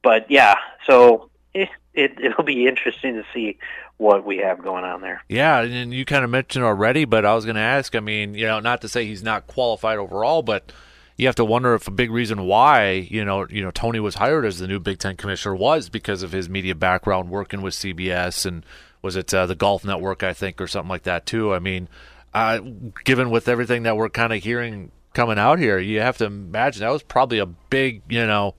but 0.05 0.31
yeah, 0.31 0.55
so 0.87 1.31
it, 1.55 1.71
it 1.95 2.21
it'll 2.21 2.45
be 2.45 2.69
interesting 2.69 3.15
to 3.15 3.25
see 3.35 3.59
what 3.97 4.25
we 4.25 4.39
have 4.39 4.63
going 4.63 4.85
on 4.85 5.01
there. 5.01 5.25
Yeah, 5.29 5.61
and 5.63 5.93
you 5.93 6.05
kind 6.05 6.25
of 6.25 6.31
mentioned 6.31 6.65
already, 6.65 7.05
but 7.05 7.25
I 7.25 7.35
was 7.35 7.45
going 7.45 7.57
to 7.57 7.63
ask. 7.63 7.97
I 7.97 8.01
mean, 8.01 8.35
you 8.35 8.47
know, 8.47 8.61
not 8.61 8.83
to 8.83 8.89
say 8.89 9.07
he's 9.07 9.23
not 9.23 9.47
qualified 9.47 9.99
overall, 9.99 10.43
but 10.43 10.73
you 11.17 11.27
have 11.27 11.37
to 11.37 11.45
wonder 11.45 11.75
if 11.75 11.89
a 11.89 11.93
big 11.93 12.11
reason 12.11 12.45
why 12.45 12.93
you 12.93 13.25
know 13.25 13.47
you 13.49 13.63
know 13.63 13.71
Tony 13.71 14.01
was 14.01 14.17
hired 14.17 14.45
as 14.45 14.59
the 14.59 14.69
new 14.69 14.79
Big 14.79 14.99
Ten 14.99 15.17
commissioner 15.17 15.57
was 15.57 15.89
because 15.89 16.23
of 16.23 16.33
his 16.33 16.49
media 16.49 16.75
background, 16.75 17.31
working 17.31 17.63
with 17.63 17.75
CBS 17.75 18.47
and 18.47 18.65
was 19.01 19.17
it 19.17 19.33
uh, 19.33 19.47
the 19.47 19.55
Golf 19.55 19.85
Network, 19.85 20.23
I 20.23 20.33
think, 20.33 20.61
or 20.61 20.67
something 20.67 20.89
like 20.89 21.03
that 21.05 21.27
too. 21.27 21.55
I 21.55 21.59
mean, 21.59 21.89
uh, 22.33 22.61
given 23.05 23.31
with 23.31 23.49
everything 23.49 23.85
that 23.85 23.97
we're 23.97 24.09
kind 24.09 24.33
of 24.33 24.43
hearing 24.43 24.91
coming 25.13 25.39
out 25.39 25.59
here, 25.59 25.79
you 25.79 26.01
have 26.01 26.19
to 26.19 26.25
imagine 26.25 26.81
that 26.81 26.91
was 26.91 27.03
probably 27.03 27.39
a 27.39 27.47
big 27.47 28.03
you 28.09 28.27
know 28.27 28.55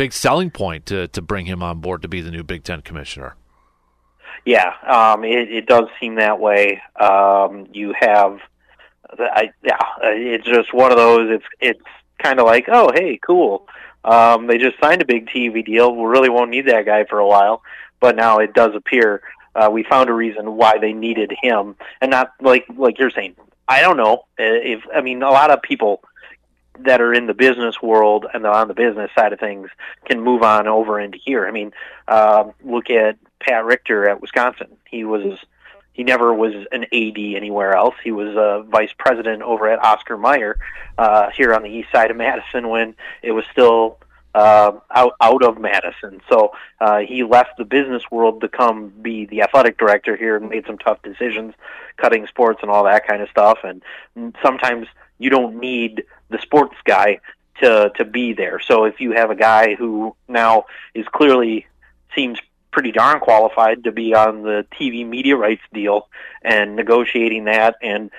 big 0.00 0.12
selling 0.14 0.50
point 0.50 0.86
to 0.86 1.08
to 1.08 1.20
bring 1.20 1.44
him 1.44 1.62
on 1.62 1.78
board 1.78 2.00
to 2.00 2.08
be 2.08 2.22
the 2.22 2.30
new 2.30 2.42
Big 2.42 2.64
Ten 2.64 2.80
commissioner. 2.80 3.36
Yeah, 4.46 4.72
um, 4.88 5.24
it, 5.24 5.52
it 5.52 5.66
does 5.66 5.84
seem 6.00 6.14
that 6.14 6.40
way. 6.40 6.80
Um, 6.98 7.66
you 7.74 7.92
have, 8.00 8.38
I, 9.18 9.50
yeah, 9.62 9.76
it's 10.02 10.46
just 10.46 10.72
one 10.72 10.90
of 10.90 10.96
those. 10.96 11.30
It's 11.30 11.44
it's 11.60 11.90
kind 12.22 12.40
of 12.40 12.46
like, 12.46 12.64
oh, 12.68 12.90
hey, 12.94 13.18
cool. 13.18 13.68
Um, 14.02 14.46
they 14.46 14.56
just 14.56 14.80
signed 14.80 15.02
a 15.02 15.04
big 15.04 15.26
TV 15.26 15.62
deal. 15.62 15.94
We 15.94 16.06
really 16.06 16.30
won't 16.30 16.50
need 16.50 16.68
that 16.68 16.86
guy 16.86 17.04
for 17.04 17.18
a 17.18 17.26
while, 17.26 17.62
but 18.00 18.16
now 18.16 18.38
it 18.38 18.54
does 18.54 18.74
appear 18.74 19.20
uh, 19.54 19.68
we 19.70 19.82
found 19.82 20.08
a 20.08 20.14
reason 20.14 20.56
why 20.56 20.78
they 20.78 20.94
needed 20.94 21.34
him, 21.42 21.76
and 22.00 22.10
not 22.10 22.32
like 22.40 22.64
like 22.74 22.98
you're 22.98 23.10
saying. 23.10 23.36
I 23.68 23.82
don't 23.82 23.98
know 23.98 24.24
if 24.38 24.82
I 24.94 25.02
mean 25.02 25.22
a 25.22 25.30
lot 25.30 25.50
of 25.50 25.60
people 25.60 26.02
that 26.78 27.00
are 27.00 27.12
in 27.12 27.26
the 27.26 27.34
business 27.34 27.82
world 27.82 28.26
and 28.32 28.46
on 28.46 28.68
the 28.68 28.74
business 28.74 29.10
side 29.14 29.32
of 29.32 29.40
things 29.40 29.68
can 30.06 30.20
move 30.20 30.42
on 30.42 30.66
over 30.66 30.98
into 30.98 31.18
here. 31.18 31.46
I 31.46 31.50
mean, 31.50 31.72
uh, 32.08 32.44
look 32.64 32.90
at 32.90 33.18
Pat 33.40 33.64
Richter 33.64 34.08
at 34.08 34.20
Wisconsin. 34.20 34.68
He 34.88 35.04
was 35.04 35.38
he 35.92 36.04
never 36.04 36.32
was 36.32 36.54
an 36.72 36.84
AD 36.84 37.18
anywhere 37.18 37.74
else. 37.74 37.94
He 38.02 38.12
was 38.12 38.34
a 38.34 38.64
vice 38.68 38.92
president 38.96 39.42
over 39.42 39.68
at 39.68 39.84
Oscar 39.84 40.16
Mayer 40.16 40.58
uh, 40.96 41.30
here 41.30 41.52
on 41.52 41.62
the 41.62 41.68
east 41.68 41.90
side 41.92 42.10
of 42.10 42.16
Madison 42.16 42.68
when 42.68 42.94
it 43.22 43.32
was 43.32 43.44
still 43.50 43.98
uh, 44.34 44.72
out 44.94 45.14
out 45.20 45.42
of 45.42 45.58
Madison. 45.58 46.20
So 46.28 46.52
uh, 46.80 47.00
he 47.00 47.24
left 47.24 47.56
the 47.58 47.64
business 47.64 48.02
world 48.10 48.40
to 48.42 48.48
come 48.48 48.92
be 49.02 49.26
the 49.26 49.42
athletic 49.42 49.78
director 49.78 50.16
here 50.16 50.36
and 50.36 50.48
made 50.48 50.66
some 50.66 50.78
tough 50.78 51.02
decisions, 51.02 51.54
cutting 51.96 52.26
sports 52.26 52.60
and 52.62 52.70
all 52.70 52.84
that 52.84 53.06
kind 53.06 53.22
of 53.22 53.28
stuff. 53.28 53.58
And 53.64 53.82
sometimes 54.42 54.86
you 55.18 55.30
don't 55.30 55.56
need 55.56 56.04
the 56.30 56.38
sports 56.38 56.76
guy 56.84 57.20
to 57.60 57.90
to 57.96 58.04
be 58.04 58.32
there. 58.32 58.60
So 58.60 58.84
if 58.84 59.00
you 59.00 59.12
have 59.12 59.30
a 59.30 59.36
guy 59.36 59.74
who 59.74 60.16
now 60.28 60.64
is 60.94 61.06
clearly 61.12 61.66
seems 62.14 62.38
pretty 62.70 62.92
darn 62.92 63.20
qualified 63.20 63.84
to 63.84 63.92
be 63.92 64.14
on 64.14 64.42
the 64.42 64.64
TV 64.72 65.06
media 65.06 65.36
rights 65.36 65.62
deal 65.72 66.08
and 66.42 66.76
negotiating 66.76 67.44
that, 67.44 67.76
and 67.82 68.10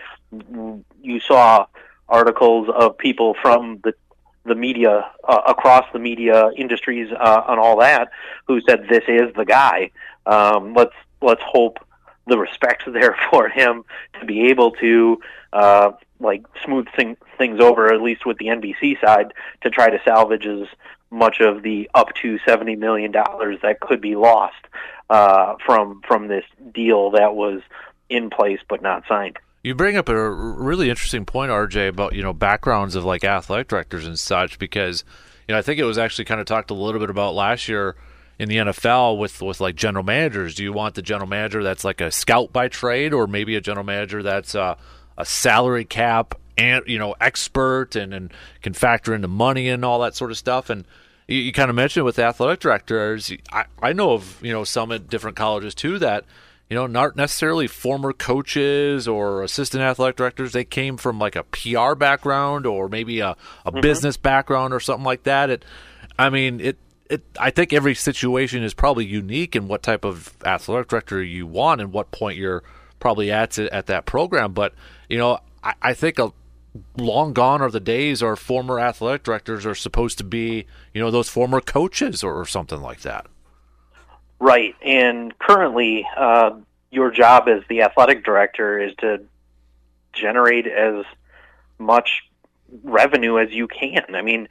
you 1.01 1.19
saw 1.19 1.65
articles 2.07 2.67
of 2.73 2.97
people 2.97 3.35
from 3.41 3.79
the 3.83 3.93
the 4.43 4.55
media 4.55 5.11
uh, 5.27 5.41
across 5.47 5.85
the 5.93 5.99
media 5.99 6.49
industries 6.57 7.11
uh, 7.11 7.43
and 7.47 7.59
all 7.59 7.77
that 7.77 8.09
who 8.47 8.59
said 8.61 8.87
this 8.89 9.03
is 9.07 9.31
the 9.35 9.45
guy. 9.45 9.91
Um, 10.25 10.73
let's 10.73 10.95
let's 11.21 11.43
hope 11.43 11.77
the 12.27 12.37
respect 12.37 12.83
there 12.91 13.15
for 13.29 13.49
him 13.49 13.83
to 14.19 14.25
be 14.25 14.49
able 14.49 14.71
to 14.71 15.19
uh, 15.53 15.91
like 16.19 16.43
smooth 16.63 16.87
thing, 16.95 17.17
things 17.37 17.59
over, 17.59 17.91
at 17.91 18.01
least 18.01 18.25
with 18.25 18.37
the 18.37 18.47
NBC 18.47 18.99
side, 19.01 19.33
to 19.61 19.69
try 19.69 19.89
to 19.89 19.99
salvage 20.03 20.45
as 20.45 20.67
much 21.09 21.41
of 21.41 21.63
the 21.63 21.89
up 21.93 22.13
to 22.21 22.39
seventy 22.45 22.75
million 22.75 23.11
dollars 23.11 23.59
that 23.61 23.79
could 23.79 24.01
be 24.01 24.15
lost 24.15 24.65
uh, 25.09 25.55
from 25.65 26.01
from 26.07 26.27
this 26.27 26.45
deal 26.73 27.11
that 27.11 27.35
was 27.35 27.61
in 28.09 28.29
place 28.29 28.59
but 28.69 28.81
not 28.81 29.03
signed. 29.07 29.37
You 29.63 29.75
bring 29.75 29.95
up 29.95 30.09
a 30.09 30.31
really 30.31 30.89
interesting 30.89 31.25
point, 31.25 31.51
RJ, 31.51 31.89
about 31.89 32.15
you 32.15 32.23
know 32.23 32.33
backgrounds 32.33 32.95
of 32.95 33.05
like 33.05 33.23
athletic 33.23 33.67
directors 33.67 34.07
and 34.07 34.17
such, 34.17 34.57
because 34.57 35.03
you 35.47 35.53
know 35.53 35.59
I 35.59 35.61
think 35.61 35.79
it 35.79 35.83
was 35.83 35.97
actually 35.97 36.25
kind 36.25 36.39
of 36.39 36.47
talked 36.47 36.71
a 36.71 36.75
little 36.75 36.99
bit 36.99 37.09
about 37.09 37.35
last 37.35 37.67
year 37.67 37.95
in 38.39 38.49
the 38.49 38.57
NFL 38.57 39.19
with 39.19 39.39
with 39.41 39.61
like 39.61 39.75
general 39.75 40.03
managers. 40.03 40.55
Do 40.55 40.63
you 40.63 40.73
want 40.73 40.95
the 40.95 41.03
general 41.03 41.29
manager 41.29 41.61
that's 41.61 41.83
like 41.83 42.01
a 42.01 42.09
scout 42.09 42.51
by 42.51 42.69
trade, 42.69 43.13
or 43.13 43.27
maybe 43.27 43.55
a 43.55 43.61
general 43.61 43.85
manager 43.85 44.23
that's 44.23 44.55
uh, 44.55 44.75
a 45.17 45.25
salary 45.25 45.85
cap 45.85 46.35
and 46.57 46.83
you 46.87 46.99
know 46.99 47.15
expert 47.19 47.95
and, 47.95 48.13
and 48.13 48.33
can 48.61 48.73
factor 48.73 49.13
into 49.13 49.27
money 49.27 49.69
and 49.69 49.83
all 49.83 49.99
that 49.99 50.15
sort 50.15 50.31
of 50.31 50.37
stuff. 50.37 50.69
And 50.69 50.85
you, 51.27 51.37
you 51.37 51.51
kind 51.51 51.69
of 51.69 51.75
mentioned 51.75 52.05
with 52.05 52.19
athletic 52.19 52.59
directors 52.59 53.31
I, 53.51 53.65
I 53.81 53.93
know 53.93 54.11
of 54.13 54.39
you 54.43 54.51
know 54.51 54.63
some 54.63 54.91
at 54.91 55.09
different 55.09 55.37
colleges 55.37 55.73
too 55.73 55.99
that 55.99 56.25
you 56.69 56.75
know 56.75 56.87
not 56.87 57.15
necessarily 57.15 57.67
former 57.67 58.13
coaches 58.13 59.07
or 59.07 59.43
assistant 59.43 59.83
athletic 59.83 60.17
directors. 60.17 60.53
They 60.53 60.65
came 60.65 60.97
from 60.97 61.19
like 61.19 61.35
a 61.35 61.43
pr 61.43 61.95
background 61.95 62.65
or 62.65 62.89
maybe 62.89 63.19
a, 63.19 63.31
a 63.65 63.71
mm-hmm. 63.71 63.81
business 63.81 64.17
background 64.17 64.73
or 64.73 64.79
something 64.79 65.05
like 65.05 65.23
that. 65.23 65.49
It 65.49 65.65
i 66.19 66.29
mean 66.29 66.59
it 66.59 66.77
it, 67.09 67.23
I 67.37 67.49
think 67.49 67.73
every 67.73 67.93
situation 67.93 68.63
is 68.63 68.73
probably 68.73 69.05
unique 69.05 69.53
in 69.53 69.67
what 69.67 69.83
type 69.83 70.05
of 70.05 70.33
athletic 70.45 70.87
director 70.87 71.21
you 71.21 71.45
want 71.45 71.81
and 71.81 71.91
what 71.91 72.11
point 72.11 72.37
you're 72.37 72.63
probably 73.01 73.29
at 73.29 73.59
at 73.59 73.87
that 73.87 74.05
program. 74.05 74.53
But 74.53 74.73
you 75.09 75.17
know, 75.17 75.39
I, 75.61 75.73
I 75.81 75.93
think 75.93 76.17
a, 76.19 76.31
long 76.97 77.33
gone 77.33 77.61
are 77.61 77.69
the 77.69 77.79
days 77.81 78.23
our 78.23 78.35
former 78.35 78.79
athletic 78.79 79.23
directors 79.23 79.65
are 79.65 79.75
supposed 79.75 80.17
to 80.19 80.23
be, 80.23 80.65
you 80.93 81.01
know, 81.01 81.11
those 81.11 81.27
former 81.27 81.59
coaches 81.59 82.23
or, 82.23 82.33
or 82.33 82.45
something 82.45 82.81
like 82.81 83.01
that. 83.01 83.27
Right, 84.39 84.75
and 84.81 85.37
currently, 85.37 86.07
uh, 86.17 86.51
your 86.89 87.11
job 87.11 87.47
as 87.47 87.61
the 87.69 87.83
athletic 87.83 88.25
director 88.25 88.79
is 88.79 88.93
to 88.99 89.23
generate 90.13 90.67
as 90.67 91.05
much 91.77 92.23
revenue 92.83 93.37
as 93.37 93.51
you 93.51 93.67
can. 93.67 94.15
I 94.15 94.21
mean, 94.21 94.47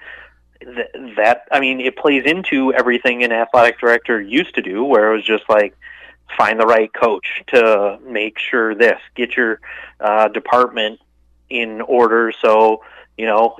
th- 0.61 1.17
that 1.17 1.49
I 1.51 1.61
mean, 1.61 1.81
it 1.81 1.97
plays 1.97 2.25
into 2.25 2.73
everything 2.73 3.25
an 3.25 3.33
athletic 3.33 3.81
director 3.81 4.21
used 4.21 4.55
to 4.55 4.63
do, 4.63 4.85
where 4.85 5.13
it 5.13 5.17
was 5.17 5.25
just 5.25 5.45
like 5.49 5.77
find 6.37 6.61
the 6.61 6.67
right 6.67 6.93
coach 6.93 7.43
to 7.49 7.99
make 8.07 8.39
sure 8.39 8.75
this, 8.75 9.01
get 9.15 9.37
your 9.37 9.61
uh, 10.01 10.29
department 10.29 11.01
in 11.49 11.81
order, 11.81 12.33
so 12.41 12.83
you 13.17 13.27
know 13.27 13.57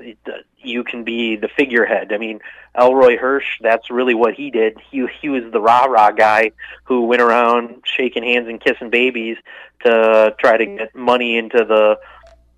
you 0.57 0.83
can 0.83 1.03
be 1.03 1.35
the 1.35 1.49
figurehead. 1.49 2.13
I 2.13 2.17
mean, 2.17 2.39
Elroy 2.77 3.17
Hirsch, 3.17 3.59
that's 3.61 3.89
really 3.89 4.13
what 4.13 4.33
he 4.33 4.49
did. 4.49 4.77
He 4.89 5.05
he 5.21 5.29
was 5.29 5.43
the 5.51 5.59
rah 5.59 5.85
rah 5.85 6.11
guy 6.11 6.51
who 6.85 7.05
went 7.05 7.21
around 7.21 7.83
shaking 7.83 8.23
hands 8.23 8.47
and 8.47 8.61
kissing 8.61 8.89
babies 8.89 9.37
to 9.83 10.35
try 10.39 10.57
to 10.57 10.65
get 10.65 10.95
money 10.95 11.37
into 11.37 11.65
the 11.65 11.99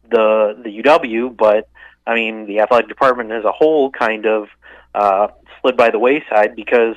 the 0.10 0.62
the 0.63 0.82
UW, 0.84 1.36
but 1.36 1.67
I 2.06 2.15
mean, 2.15 2.45
the 2.45 2.60
athletic 2.60 2.89
department 2.89 3.32
as 3.32 3.45
a 3.45 3.52
whole 3.52 3.89
kind 3.89 4.26
of 4.26 4.49
uh, 4.93 5.28
slid 5.62 5.78
by 5.78 5.89
the 5.89 5.99
wayside 5.99 6.56
because 6.56 6.95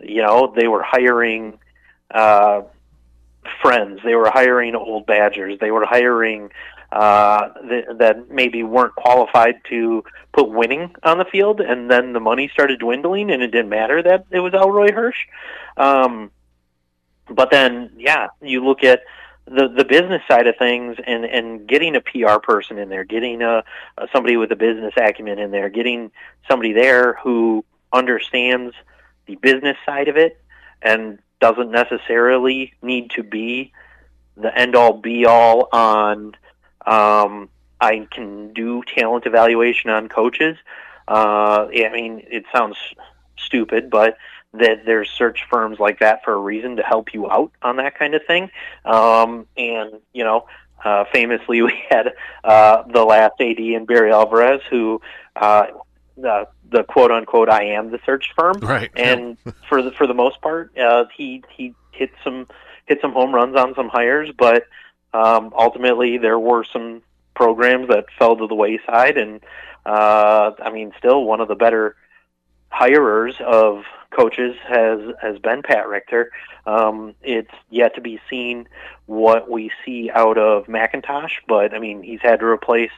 you 0.00 0.22
know 0.22 0.52
they 0.54 0.68
were 0.68 0.82
hiring 0.82 1.58
uh, 2.10 2.62
friends, 3.62 4.00
they 4.04 4.14
were 4.14 4.30
hiring 4.30 4.74
old 4.74 5.06
Badgers, 5.06 5.58
they 5.60 5.70
were 5.70 5.84
hiring 5.84 6.50
uh, 6.90 7.48
th- 7.68 7.86
that 7.98 8.30
maybe 8.30 8.62
weren't 8.62 8.94
qualified 8.94 9.56
to 9.68 10.02
put 10.32 10.50
winning 10.50 10.94
on 11.02 11.18
the 11.18 11.24
field, 11.24 11.60
and 11.60 11.90
then 11.90 12.12
the 12.12 12.20
money 12.20 12.48
started 12.48 12.78
dwindling, 12.78 13.30
and 13.30 13.42
it 13.42 13.48
didn't 13.48 13.68
matter 13.68 14.02
that 14.02 14.24
it 14.30 14.40
was 14.40 14.54
Elroy 14.54 14.92
Hirsch. 14.92 15.26
Um, 15.76 16.30
but 17.28 17.50
then, 17.50 17.90
yeah, 17.98 18.28
you 18.40 18.64
look 18.64 18.84
at 18.84 19.02
the 19.44 19.68
the 19.68 19.84
business 19.84 20.22
side 20.28 20.46
of 20.46 20.56
things 20.56 20.96
and 21.06 21.24
and 21.24 21.66
getting 21.66 21.96
a 21.96 22.00
PR 22.00 22.38
person 22.42 22.78
in 22.78 22.88
there, 22.88 23.04
getting 23.04 23.42
a, 23.42 23.64
a 23.96 24.08
somebody 24.12 24.36
with 24.36 24.52
a 24.52 24.56
business 24.56 24.94
acumen 24.96 25.38
in 25.38 25.50
there, 25.50 25.68
getting 25.68 26.10
somebody 26.48 26.72
there 26.72 27.14
who 27.22 27.64
understands 27.92 28.74
the 29.26 29.36
business 29.36 29.76
side 29.86 30.08
of 30.08 30.16
it 30.16 30.40
and 30.82 31.18
doesn't 31.40 31.70
necessarily 31.70 32.72
need 32.82 33.10
to 33.10 33.22
be 33.22 33.72
the 34.36 34.56
end 34.56 34.76
all 34.76 34.94
be 34.94 35.26
all 35.26 35.68
on 35.72 36.34
um, 36.86 37.48
I 37.80 38.06
can 38.10 38.52
do 38.52 38.82
talent 38.82 39.26
evaluation 39.26 39.90
on 39.90 40.08
coaches. 40.08 40.56
Uh, 41.06 41.68
I 41.68 41.90
mean, 41.92 42.22
it 42.30 42.44
sounds 42.54 42.76
stupid, 43.36 43.90
but 43.90 44.16
that 44.54 44.84
there's 44.86 45.10
search 45.10 45.44
firms 45.50 45.78
like 45.78 46.00
that 46.00 46.24
for 46.24 46.32
a 46.32 46.38
reason 46.38 46.76
to 46.76 46.82
help 46.82 47.12
you 47.12 47.30
out 47.30 47.52
on 47.62 47.76
that 47.76 47.98
kind 47.98 48.14
of 48.14 48.24
thing. 48.26 48.50
Um, 48.84 49.46
and 49.56 50.00
you 50.12 50.24
know, 50.24 50.46
uh, 50.84 51.04
famously, 51.12 51.62
we 51.62 51.82
had 51.90 52.14
uh, 52.42 52.82
the 52.92 53.04
last 53.04 53.34
AD 53.40 53.58
in 53.58 53.84
Barry 53.84 54.12
Alvarez, 54.12 54.60
who 54.70 55.00
uh, 55.36 55.66
the 56.20 56.48
the 56.70 56.84
quote 56.84 57.10
unquote 57.10 57.48
I 57.48 57.64
am 57.64 57.90
the 57.90 58.00
search 58.04 58.32
firm, 58.36 58.58
right? 58.60 58.90
And 58.96 59.36
for 59.68 59.82
the 59.82 59.90
for 59.92 60.06
the 60.06 60.14
most 60.14 60.40
part, 60.40 60.76
uh, 60.78 61.04
he 61.16 61.42
he 61.50 61.74
hit 61.92 62.10
some 62.22 62.46
hit 62.86 63.00
some 63.00 63.12
home 63.12 63.34
runs 63.34 63.56
on 63.56 63.74
some 63.74 63.88
hires, 63.88 64.30
but 64.36 64.64
um, 65.12 65.52
ultimately 65.56 66.18
there 66.18 66.38
were 66.38 66.64
some 66.64 67.02
programs 67.34 67.88
that 67.88 68.06
fell 68.18 68.36
to 68.36 68.46
the 68.46 68.54
wayside, 68.54 69.16
and 69.16 69.40
uh, 69.86 70.52
I 70.58 70.70
mean, 70.70 70.92
still 70.98 71.24
one 71.24 71.40
of 71.40 71.48
the 71.48 71.54
better 71.54 71.96
hirers 72.70 73.36
of 73.40 73.84
coaches 74.10 74.54
has 74.66 75.00
has 75.20 75.38
been 75.38 75.62
Pat 75.62 75.88
Richter. 75.88 76.30
Um, 76.66 77.14
it's 77.22 77.54
yet 77.70 77.94
to 77.94 78.00
be 78.00 78.20
seen 78.28 78.68
what 79.06 79.50
we 79.50 79.70
see 79.84 80.10
out 80.12 80.36
of 80.38 80.66
McIntosh, 80.66 81.32
but 81.46 81.74
I 81.74 81.78
mean 81.78 82.02
he's 82.02 82.20
had 82.20 82.40
to 82.40 82.46
replace 82.46 82.90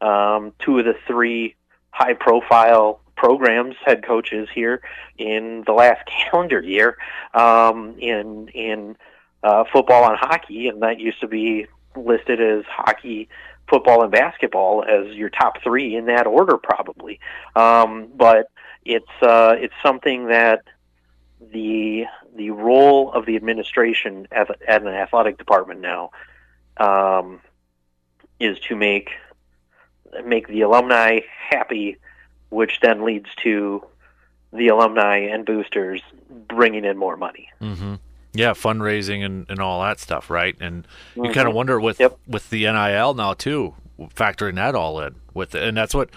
um, 0.00 0.52
two 0.60 0.78
of 0.78 0.84
the 0.84 0.94
three 1.06 1.56
high 1.98 2.14
profile 2.14 3.00
programs 3.16 3.74
head 3.84 4.04
coaches 4.06 4.48
here 4.54 4.80
in 5.18 5.64
the 5.66 5.72
last 5.72 6.00
calendar 6.30 6.62
year 6.62 6.96
um, 7.34 7.98
in 7.98 8.48
in 8.48 8.96
uh, 9.42 9.64
football 9.72 10.08
and 10.08 10.16
hockey, 10.18 10.68
and 10.68 10.82
that 10.82 11.00
used 11.00 11.20
to 11.20 11.28
be 11.28 11.66
listed 11.96 12.40
as 12.40 12.64
hockey, 12.66 13.28
football, 13.68 14.02
and 14.02 14.12
basketball 14.12 14.84
as 14.84 15.14
your 15.14 15.28
top 15.28 15.62
three 15.62 15.96
in 15.96 16.06
that 16.06 16.26
order, 16.26 16.56
probably. 16.56 17.20
Um, 17.54 18.08
but 18.16 18.50
it's 18.84 19.10
uh, 19.20 19.56
it's 19.58 19.74
something 19.82 20.28
that 20.28 20.62
the 21.52 22.04
the 22.36 22.50
role 22.50 23.12
of 23.12 23.26
the 23.26 23.34
administration 23.34 24.28
at, 24.30 24.50
at 24.66 24.82
an 24.82 24.88
athletic 24.88 25.38
department 25.38 25.80
now 25.80 26.10
um, 26.76 27.40
is 28.38 28.58
to 28.60 28.76
make 28.76 29.10
make 30.24 30.48
the 30.48 30.62
alumni 30.62 31.20
happy, 31.50 31.96
which 32.50 32.80
then 32.80 33.04
leads 33.04 33.28
to 33.42 33.84
the 34.52 34.68
alumni 34.68 35.18
and 35.18 35.44
boosters 35.44 36.02
bringing 36.48 36.84
in 36.84 36.96
more 36.96 37.16
money. 37.16 37.48
Mm-hmm. 37.60 37.94
Yeah, 38.32 38.52
fundraising 38.52 39.24
and, 39.24 39.46
and 39.48 39.58
all 39.60 39.82
that 39.82 40.00
stuff, 40.00 40.30
right? 40.30 40.56
And 40.60 40.86
you 41.14 41.22
mm-hmm. 41.22 41.32
kind 41.32 41.48
of 41.48 41.54
wonder 41.54 41.80
with 41.80 41.98
yep. 41.98 42.18
with 42.26 42.50
the 42.50 42.64
NIL 42.64 43.14
now 43.14 43.34
too, 43.34 43.74
factoring 43.98 44.56
that 44.56 44.74
all 44.74 45.00
in 45.00 45.16
with, 45.34 45.54
it, 45.54 45.62
and 45.62 45.76
that's 45.76 45.94
what 45.94 46.10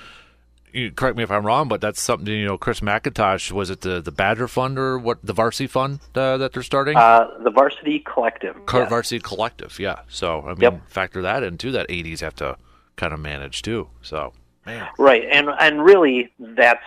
you 0.74 0.92
correct 0.92 1.18
me 1.18 1.24
if 1.24 1.32
I'm 1.32 1.46
wrong, 1.46 1.68
but 1.68 1.82
that's 1.82 2.02
something 2.02 2.28
you 2.28 2.46
know. 2.46 2.58
Chris 2.58 2.80
McIntosh 2.80 3.52
was 3.52 3.70
it 3.70 3.82
the 3.82 4.02
the 4.02 4.12
Badger 4.12 4.48
Fund 4.48 4.78
or 4.78 4.98
what 4.98 5.20
the 5.24 5.34
Varsity 5.34 5.68
Fund 5.68 6.00
uh, 6.16 6.38
that 6.38 6.54
they're 6.54 6.64
starting? 6.64 6.98
Uh, 6.98 7.28
the 7.44 7.52
Varsity 7.52 8.00
Collective. 8.00 8.56
yes. 8.72 8.90
Varsity 8.90 9.20
Collective, 9.20 9.80
yeah. 9.80 10.02
So 10.08 10.42
I 10.42 10.50
mean, 10.50 10.62
yep. 10.62 10.90
factor 10.90 11.22
that 11.22 11.44
into 11.44 11.72
that 11.72 11.88
80s 11.90 12.22
have 12.22 12.36
to 12.36 12.58
kind 13.02 13.14
of 13.14 13.20
manage 13.20 13.62
too. 13.62 13.90
So 14.02 14.34
man, 14.66 14.88
right, 14.98 15.24
and 15.30 15.50
and 15.60 15.84
really 15.84 16.32
that's 16.40 16.86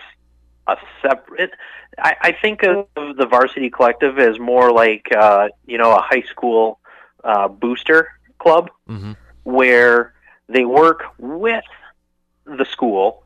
a 0.67 0.77
separate. 1.01 1.51
I, 1.99 2.15
I 2.21 2.31
think 2.31 2.63
of 2.63 2.87
the 2.95 3.27
Varsity 3.29 3.69
Collective 3.69 4.17
as 4.17 4.39
more 4.39 4.71
like 4.71 5.07
uh, 5.15 5.49
you 5.67 5.77
know 5.77 5.95
a 5.95 6.01
high 6.01 6.23
school 6.23 6.79
uh, 7.23 7.47
booster 7.47 8.09
club 8.39 8.71
mm-hmm. 8.89 9.13
where 9.43 10.13
they 10.47 10.65
work 10.65 11.03
with 11.17 11.63
the 12.45 12.65
school 12.65 13.25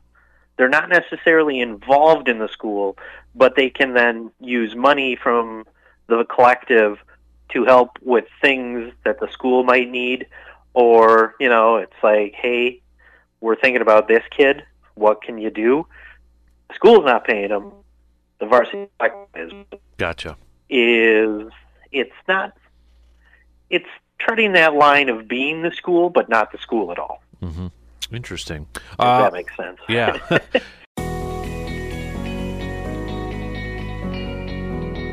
they're 0.60 0.68
not 0.68 0.90
necessarily 0.90 1.58
involved 1.58 2.28
in 2.28 2.38
the 2.38 2.48
school, 2.48 2.98
but 3.34 3.56
they 3.56 3.70
can 3.70 3.94
then 3.94 4.30
use 4.40 4.76
money 4.76 5.16
from 5.16 5.64
the 6.06 6.26
collective 6.26 6.98
to 7.52 7.64
help 7.64 7.98
with 8.02 8.26
things 8.42 8.92
that 9.06 9.20
the 9.20 9.28
school 9.32 9.64
might 9.64 9.88
need 9.88 10.26
or 10.74 11.34
you 11.40 11.48
know 11.48 11.76
it's 11.76 12.00
like 12.02 12.34
hey 12.34 12.79
we're 13.40 13.56
thinking 13.56 13.82
about 13.82 14.08
this 14.08 14.22
kid 14.30 14.64
what 14.94 15.22
can 15.22 15.38
you 15.38 15.50
do 15.50 15.86
the 16.68 16.74
school's 16.74 17.04
not 17.04 17.24
paying 17.24 17.48
them 17.48 17.72
the 18.38 18.46
varsity 18.46 18.88
is 19.34 19.52
gotcha 19.96 20.36
is 20.68 21.50
it's 21.92 22.12
not 22.28 22.56
it's 23.68 23.88
treading 24.18 24.52
that 24.52 24.74
line 24.74 25.08
of 25.08 25.26
being 25.26 25.62
the 25.62 25.70
school 25.72 26.10
but 26.10 26.28
not 26.28 26.52
the 26.52 26.58
school 26.58 26.92
at 26.92 26.98
all 26.98 27.22
mm-hmm. 27.42 27.68
Interesting. 28.12 28.66
Uh, 28.98 29.22
that 29.22 29.32
makes 29.32 29.56
sense. 29.56 29.78
Yeah. 29.88 30.18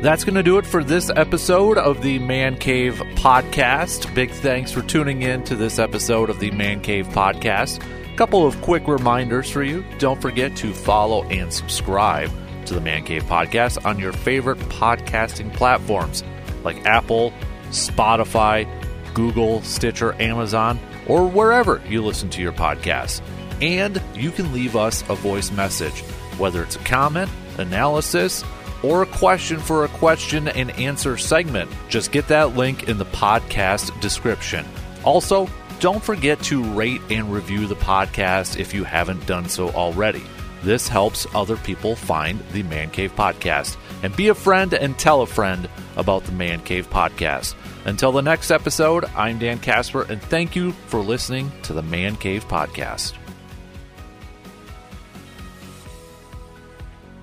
That's 0.02 0.22
going 0.22 0.36
to 0.36 0.44
do 0.44 0.58
it 0.58 0.66
for 0.66 0.84
this 0.84 1.10
episode 1.10 1.76
of 1.76 2.02
the 2.02 2.20
Man 2.20 2.56
Cave 2.56 3.02
Podcast. 3.16 4.14
Big 4.14 4.30
thanks 4.30 4.70
for 4.70 4.80
tuning 4.82 5.22
in 5.22 5.42
to 5.44 5.56
this 5.56 5.80
episode 5.80 6.30
of 6.30 6.38
the 6.38 6.52
Man 6.52 6.80
Cave 6.80 7.08
Podcast. 7.08 7.82
Couple 8.18 8.44
of 8.44 8.60
quick 8.62 8.88
reminders 8.88 9.48
for 9.48 9.62
you. 9.62 9.84
Don't 9.98 10.20
forget 10.20 10.56
to 10.56 10.74
follow 10.74 11.22
and 11.26 11.52
subscribe 11.52 12.32
to 12.66 12.74
the 12.74 12.80
Man 12.80 13.04
Cave 13.04 13.22
Podcast 13.22 13.86
on 13.86 14.00
your 14.00 14.12
favorite 14.12 14.58
podcasting 14.58 15.54
platforms 15.54 16.24
like 16.64 16.84
Apple, 16.84 17.32
Spotify, 17.68 18.66
Google, 19.14 19.62
Stitcher, 19.62 20.20
Amazon 20.20 20.80
or 21.06 21.28
wherever 21.28 21.80
you 21.86 22.02
listen 22.02 22.28
to 22.30 22.42
your 22.42 22.50
podcasts. 22.50 23.22
And 23.62 24.02
you 24.16 24.32
can 24.32 24.52
leave 24.52 24.74
us 24.74 25.02
a 25.08 25.14
voice 25.14 25.52
message, 25.52 26.00
whether 26.38 26.64
it's 26.64 26.74
a 26.74 26.80
comment, 26.80 27.30
analysis, 27.58 28.42
or 28.82 29.02
a 29.02 29.06
question 29.06 29.60
for 29.60 29.84
a 29.84 29.88
question 29.90 30.48
and 30.48 30.72
answer 30.72 31.16
segment. 31.16 31.70
Just 31.88 32.10
get 32.10 32.26
that 32.26 32.56
link 32.56 32.88
in 32.88 32.98
the 32.98 33.06
podcast 33.06 34.00
description. 34.00 34.66
Also, 35.04 35.48
don't 35.80 36.02
forget 36.02 36.40
to 36.44 36.62
rate 36.74 37.00
and 37.10 37.32
review 37.32 37.66
the 37.66 37.76
podcast 37.76 38.58
if 38.58 38.74
you 38.74 38.84
haven't 38.84 39.26
done 39.26 39.48
so 39.48 39.70
already. 39.70 40.22
This 40.62 40.88
helps 40.88 41.26
other 41.34 41.56
people 41.56 41.94
find 41.94 42.40
the 42.52 42.64
Man 42.64 42.90
Cave 42.90 43.14
podcast. 43.14 43.76
and 44.02 44.14
be 44.14 44.28
a 44.28 44.34
friend 44.34 44.72
and 44.74 44.98
tell 44.98 45.22
a 45.22 45.26
friend 45.26 45.68
about 45.96 46.24
the 46.24 46.32
Man 46.32 46.60
Cave 46.60 46.88
Podcast. 46.88 47.54
Until 47.84 48.12
the 48.12 48.22
next 48.22 48.50
episode, 48.50 49.04
I'm 49.16 49.38
Dan 49.38 49.58
Casper, 49.58 50.02
and 50.02 50.22
thank 50.22 50.54
you 50.54 50.70
for 50.86 51.00
listening 51.00 51.50
to 51.62 51.72
the 51.72 51.82
Man 51.82 52.16
Cave 52.16 52.46
Podcast. 52.46 53.14